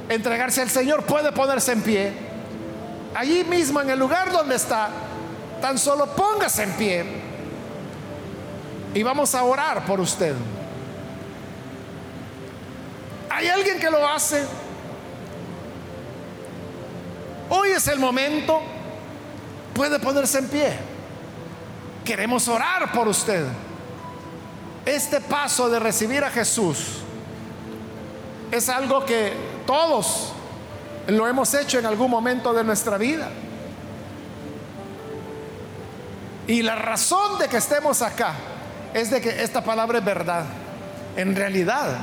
entregarse 0.09 0.61
al 0.61 0.69
Señor, 0.69 1.03
puede 1.03 1.31
ponerse 1.31 1.71
en 1.71 1.81
pie. 1.81 2.13
Allí 3.13 3.43
mismo, 3.43 3.81
en 3.81 3.89
el 3.89 3.99
lugar 3.99 4.31
donde 4.31 4.55
está, 4.55 4.89
tan 5.61 5.77
solo 5.77 6.07
póngase 6.07 6.63
en 6.63 6.71
pie. 6.73 7.05
Y 8.93 9.03
vamos 9.03 9.33
a 9.35 9.43
orar 9.43 9.85
por 9.85 9.99
usted. 9.99 10.35
¿Hay 13.29 13.47
alguien 13.47 13.79
que 13.79 13.89
lo 13.89 14.07
hace? 14.07 14.45
Hoy 17.49 17.69
es 17.69 17.87
el 17.87 17.99
momento. 17.99 18.61
Puede 19.73 19.99
ponerse 19.99 20.39
en 20.39 20.47
pie. 20.47 20.73
Queremos 22.03 22.47
orar 22.47 22.91
por 22.91 23.07
usted. 23.07 23.45
Este 24.85 25.19
paso 25.19 25.69
de 25.69 25.79
recibir 25.79 26.23
a 26.23 26.29
Jesús 26.29 26.99
es 28.51 28.69
algo 28.69 29.05
que 29.05 29.33
todos 29.65 30.31
lo 31.07 31.27
hemos 31.27 31.53
hecho 31.53 31.79
en 31.79 31.85
algún 31.85 32.09
momento 32.09 32.53
de 32.53 32.63
nuestra 32.63 32.97
vida. 32.97 33.29
Y 36.47 36.61
la 36.61 36.75
razón 36.75 37.39
de 37.39 37.47
que 37.47 37.57
estemos 37.57 38.01
acá 38.01 38.33
es 38.93 39.09
de 39.09 39.19
que 39.19 39.43
esta 39.43 39.63
palabra 39.63 39.97
es 39.97 40.05
verdad. 40.05 40.45
En 41.15 41.35
realidad, 41.35 41.97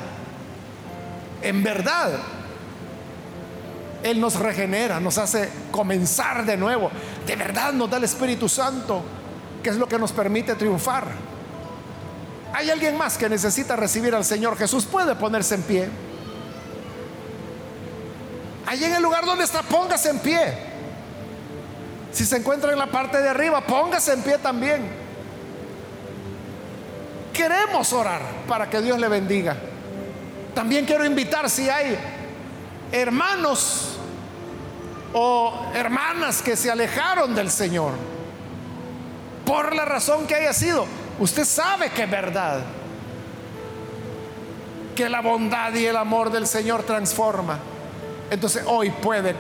en 1.43 1.63
verdad, 1.63 2.11
Él 4.03 4.21
nos 4.21 4.35
regenera, 4.37 4.99
nos 5.01 5.19
hace 5.19 5.49
comenzar 5.71 6.45
de 6.45 6.57
nuevo. 6.57 6.91
De 7.27 7.37
verdad 7.37 7.73
nos 7.73 7.89
da 7.89 7.99
el 7.99 8.05
Espíritu 8.05 8.49
Santo, 8.49 9.03
que 9.63 9.71
es 9.71 9.77
lo 9.77 9.87
que 9.87 9.99
nos 9.99 10.13
permite 10.13 10.55
triunfar. 10.55 11.07
¿Hay 12.53 12.69
alguien 12.69 12.97
más 12.97 13.17
que 13.17 13.29
necesita 13.29 13.77
recibir 13.77 14.15
al 14.15 14.25
Señor 14.25 14.59
Jesús? 14.59 14.85
Puede 14.85 15.15
ponerse 15.15 15.55
en 15.55 15.63
pie. 15.63 15.89
Allí 18.67 18.85
en 18.85 18.95
el 18.95 19.03
lugar 19.03 19.25
donde 19.25 19.45
está, 19.45 19.63
póngase 19.63 20.11
en 20.11 20.19
pie. 20.19 20.73
Si 22.13 22.27
se 22.27 22.37
encuentra 22.37 22.73
en 22.73 22.79
la 22.79 22.87
parte 22.87 23.21
de 23.21 23.29
arriba, 23.29 23.63
póngase 23.63 24.13
en 24.13 24.23
pie 24.23 24.39
también. 24.39 24.83
Queremos 27.33 27.93
orar 27.93 28.21
para 28.47 28.69
que 28.69 28.83
Dios 28.83 28.99
le 28.99 29.09
bendiga. 29.09 29.57
También 30.55 30.85
quiero 30.85 31.07
invitar 31.07 31.49
si 31.49 31.71
hay 31.71 31.97
hermanos 32.93 33.92
o 35.13 35.67
hermanas 35.75 36.43
que 36.43 36.57
se 36.57 36.71
alejaron 36.71 37.35
del 37.35 37.51
Señor, 37.51 37.93
por 39.45 39.75
la 39.75 39.85
razón 39.85 40.27
que 40.27 40.35
haya 40.35 40.53
sido. 40.53 40.87
Usted 41.19 41.45
sabe 41.45 41.91
que 41.91 42.05
es 42.05 42.11
verdad, 42.11 42.61
que 44.97 45.09
la 45.09 45.21
bondad 45.21 45.75
y 45.75 45.87
el 45.87 45.97
amor 45.97 46.31
del 46.31 46.47
Señor 46.47 46.83
transforma. 46.85 47.59
Entonces 48.31 48.65
hoy 48.67 48.91
puede 48.91 49.35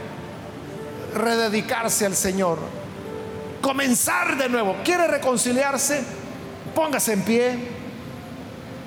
rededicarse 1.14 2.06
al 2.06 2.14
Señor, 2.14 2.58
comenzar 3.60 4.36
de 4.36 4.48
nuevo. 4.48 4.76
¿Quiere 4.84 5.06
reconciliarse? 5.06 6.04
Póngase 6.74 7.14
en 7.14 7.22
pie. 7.22 7.68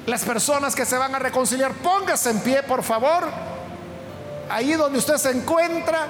Las 0.05 0.23
personas 0.23 0.75
que 0.75 0.85
se 0.85 0.97
van 0.97 1.15
a 1.15 1.19
reconciliar, 1.19 1.73
póngase 1.73 2.29
en 2.29 2.39
pie, 2.41 2.61
por 2.63 2.83
favor. 2.83 3.27
Ahí 4.49 4.73
donde 4.73 4.99
usted 4.99 5.17
se 5.17 5.31
encuentra. 5.31 6.07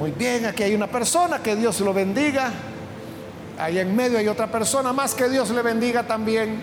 Muy 0.00 0.12
bien, 0.12 0.46
aquí 0.46 0.62
hay 0.62 0.74
una 0.74 0.86
persona, 0.86 1.40
que 1.42 1.54
Dios 1.54 1.78
lo 1.80 1.92
bendiga. 1.92 2.50
Ahí 3.58 3.78
en 3.78 3.94
medio 3.94 4.16
hay 4.16 4.28
otra 4.28 4.46
persona 4.46 4.94
más, 4.94 5.12
que 5.12 5.28
Dios 5.28 5.50
le 5.50 5.60
bendiga 5.60 6.04
también. 6.04 6.58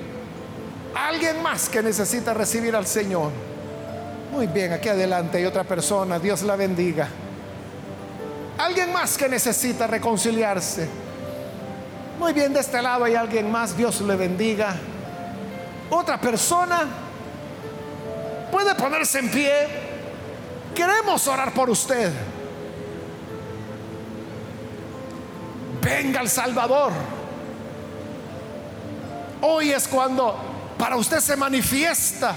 Alguien 0.96 1.44
más 1.44 1.70
que 1.70 1.84
necesita 1.84 2.34
recibir 2.34 2.76
al 2.76 2.88
Señor. 2.88 3.30
Muy 4.32 4.48
bien, 4.48 4.74
aquí 4.74 4.90
adelante 4.90 5.38
hay 5.38 5.46
otra 5.46 5.64
persona, 5.64 6.18
Dios 6.18 6.42
la 6.42 6.56
bendiga. 6.56 7.10
Alguien 8.58 8.92
más 8.92 9.16
que 9.16 9.30
necesita 9.30 9.86
reconciliarse. 9.86 10.90
Muy 12.18 12.34
bien, 12.34 12.52
de 12.54 12.62
este 12.62 12.82
lado 12.82 13.04
hay 13.04 13.14
alguien 13.14 13.52
más, 13.52 13.78
Dios 13.78 14.02
le 14.02 14.16
bendiga. 14.16 14.76
Otra 15.92 16.20
persona 16.20 16.88
puede 18.52 18.74
ponerse 18.74 19.20
en 19.20 19.30
pie. 19.30 19.54
Queremos 20.74 21.28
orar 21.28 21.54
por 21.54 21.70
usted. 21.70 22.12
Venga 25.88 26.20
el 26.20 26.30
Salvador. 26.30 26.92
Hoy 29.42 29.72
es 29.72 29.88
cuando 29.88 30.36
para 30.78 30.98
usted 30.98 31.22
se 31.22 31.38
manifiesta 31.38 32.36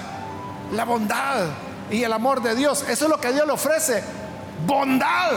la 0.73 0.85
bondad 0.85 1.47
y 1.91 2.05
el 2.05 2.13
amor 2.13 2.41
de 2.43 2.55
Dios. 2.55 2.85
Eso 2.89 3.07
es 3.07 3.11
lo 3.11 3.21
que 3.21 3.33
Dios 3.33 3.45
le 3.45 3.53
ofrece. 3.53 4.05
Bondad, 4.65 5.33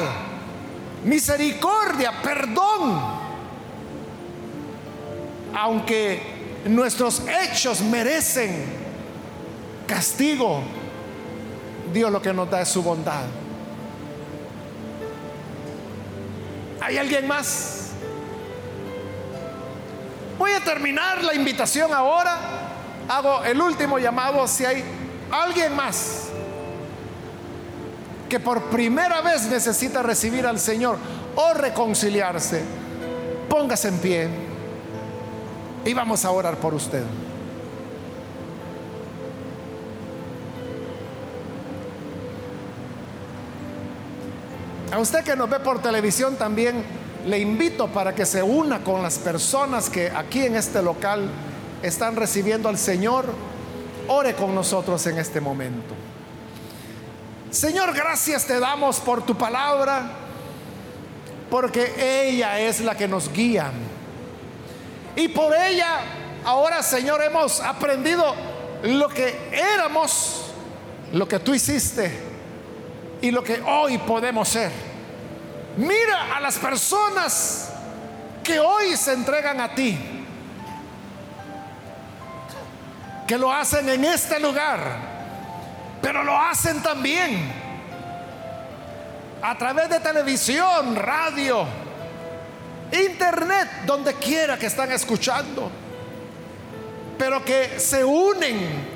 misericordia, 1.03 2.21
perdón 2.21 3.23
aunque 5.55 6.21
nuestros 6.65 7.21
hechos 7.27 7.81
merecen 7.81 8.65
castigo, 9.87 10.61
Dios 11.93 12.11
lo 12.11 12.21
que 12.21 12.33
nos 12.33 12.49
da 12.49 12.61
es 12.61 12.69
su 12.69 12.81
bondad. 12.81 13.23
¿Hay 16.81 16.97
alguien 16.97 17.27
más? 17.27 17.82
Voy 20.43 20.51
a 20.51 20.59
terminar 20.59 21.23
la 21.23 21.33
invitación 21.33 21.93
ahora. 21.93 22.37
Hago 23.07 23.45
el 23.45 23.61
último 23.61 23.97
llamado 23.97 24.45
si 24.45 24.65
hay 24.65 24.83
alguien 25.31 25.73
más 25.73 26.25
que 28.27 28.41
por 28.41 28.63
primera 28.63 29.21
vez 29.21 29.45
necesita 29.45 30.03
recibir 30.03 30.45
al 30.45 30.59
Señor 30.59 30.97
o 31.37 31.53
reconciliarse. 31.53 32.61
Póngase 33.47 33.87
en 33.87 33.97
pie. 33.99 34.27
Y 35.85 35.93
vamos 35.93 36.25
a 36.25 36.31
orar 36.31 36.57
por 36.57 36.73
usted. 36.73 37.03
A 44.91 44.99
usted 44.99 45.23
que 45.23 45.37
nos 45.37 45.49
ve 45.49 45.61
por 45.61 45.81
televisión 45.81 46.35
también 46.35 46.83
le 47.25 47.39
invito 47.39 47.87
para 47.87 48.13
que 48.13 48.25
se 48.25 48.43
una 48.43 48.83
con 48.83 49.01
las 49.01 49.17
personas 49.17 49.89
que 49.89 50.09
aquí 50.09 50.45
en 50.45 50.55
este 50.55 50.81
local 50.81 51.29
están 51.81 52.15
recibiendo 52.15 52.69
al 52.69 52.77
Señor. 52.77 53.25
Ore 54.07 54.35
con 54.35 54.53
nosotros 54.53 55.05
en 55.07 55.17
este 55.17 55.39
momento. 55.39 55.93
Señor, 57.49 57.93
gracias 57.93 58.45
te 58.45 58.59
damos 58.59 58.99
por 58.99 59.25
tu 59.25 59.37
palabra, 59.37 60.11
porque 61.49 62.27
ella 62.27 62.59
es 62.59 62.81
la 62.81 62.95
que 62.95 63.07
nos 63.07 63.31
guía 63.31 63.71
y 65.15 65.27
por 65.27 65.53
ella, 65.55 65.99
ahora 66.43 66.81
Señor, 66.81 67.21
hemos 67.23 67.61
aprendido 67.61 68.33
lo 68.83 69.07
que 69.09 69.49
éramos, 69.51 70.51
lo 71.11 71.27
que 71.27 71.39
tú 71.39 71.53
hiciste 71.53 72.11
y 73.21 73.29
lo 73.31 73.43
que 73.43 73.61
hoy 73.61 73.99
podemos 73.99 74.49
ser. 74.49 74.92
Mira 75.77 76.35
a 76.35 76.39
las 76.39 76.57
personas 76.57 77.69
que 78.43 78.59
hoy 78.59 78.95
se 78.95 79.13
entregan 79.13 79.59
a 79.59 79.73
ti, 79.73 79.97
que 83.27 83.37
lo 83.37 83.51
hacen 83.51 83.89
en 83.89 84.05
este 84.05 84.39
lugar, 84.39 84.79
pero 86.01 86.23
lo 86.23 86.37
hacen 86.37 86.83
también 86.83 87.51
a 89.41 89.57
través 89.57 89.89
de 89.89 89.99
televisión, 89.99 90.95
radio, 90.95 91.65
internet, 92.91 93.69
donde 93.85 94.13
quiera 94.13 94.59
que 94.59 94.67
están 94.67 94.91
escuchando, 94.91 95.71
pero 97.17 97.43
que 97.43 97.79
se 97.79 98.05
unen 98.05 98.93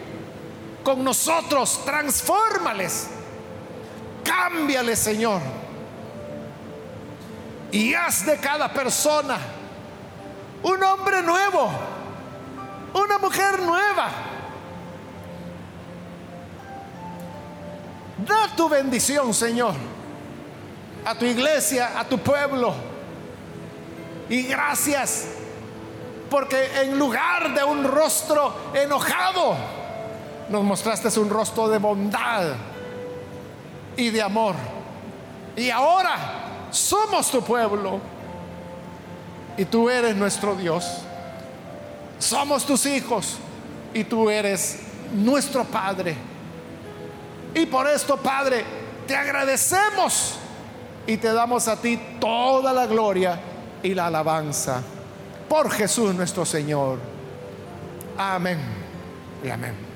con 0.83 1.03
nosotros, 1.03 1.83
transfórmales, 1.83 3.07
cámbiales, 4.23 4.99
Señor. 4.99 5.56
Y 7.71 7.93
haz 7.93 8.25
de 8.25 8.37
cada 8.37 8.71
persona 8.71 9.37
un 10.63 10.83
hombre 10.83 11.21
nuevo, 11.21 11.69
una 12.93 13.17
mujer 13.17 13.59
nueva. 13.61 14.09
Da 18.25 18.55
tu 18.55 18.67
bendición, 18.67 19.33
Señor, 19.33 19.73
a 21.05 21.13
tu 21.15 21.25
iglesia, 21.25 21.99
a 21.99 22.03
tu 22.05 22.17
pueblo 22.17 22.73
y 24.29 24.43
gracias 24.43 25.27
porque 26.29 26.81
en 26.81 26.99
lugar 26.99 27.53
de 27.53 27.63
un 27.63 27.83
rostro 27.85 28.53
enojado, 28.73 29.55
nos 30.49 30.63
mostraste 30.63 31.17
un 31.19 31.29
rostro 31.29 31.69
de 31.69 31.77
bondad 31.77 32.53
y 33.95 34.09
de 34.09 34.21
amor. 34.21 34.55
Y 35.55 35.69
ahora 35.69 36.46
somos 36.71 37.31
tu 37.31 37.41
pueblo 37.41 37.99
y 39.57 39.65
tú 39.65 39.89
eres 39.89 40.15
nuestro 40.15 40.55
Dios. 40.55 40.85
Somos 42.19 42.65
tus 42.65 42.85
hijos 42.85 43.37
y 43.93 44.03
tú 44.03 44.29
eres 44.29 44.79
nuestro 45.13 45.63
Padre. 45.63 46.15
Y 47.53 47.65
por 47.65 47.87
esto, 47.87 48.17
Padre, 48.17 48.63
te 49.07 49.15
agradecemos 49.15 50.35
y 51.05 51.17
te 51.17 51.31
damos 51.31 51.67
a 51.67 51.77
ti 51.77 51.99
toda 52.19 52.73
la 52.73 52.85
gloria 52.85 53.39
y 53.81 53.93
la 53.93 54.07
alabanza 54.07 54.83
por 55.47 55.71
Jesús 55.71 56.13
nuestro 56.13 56.45
Señor. 56.45 56.99
Amén 58.17 58.59
y 59.43 59.49
amén. 59.49 59.86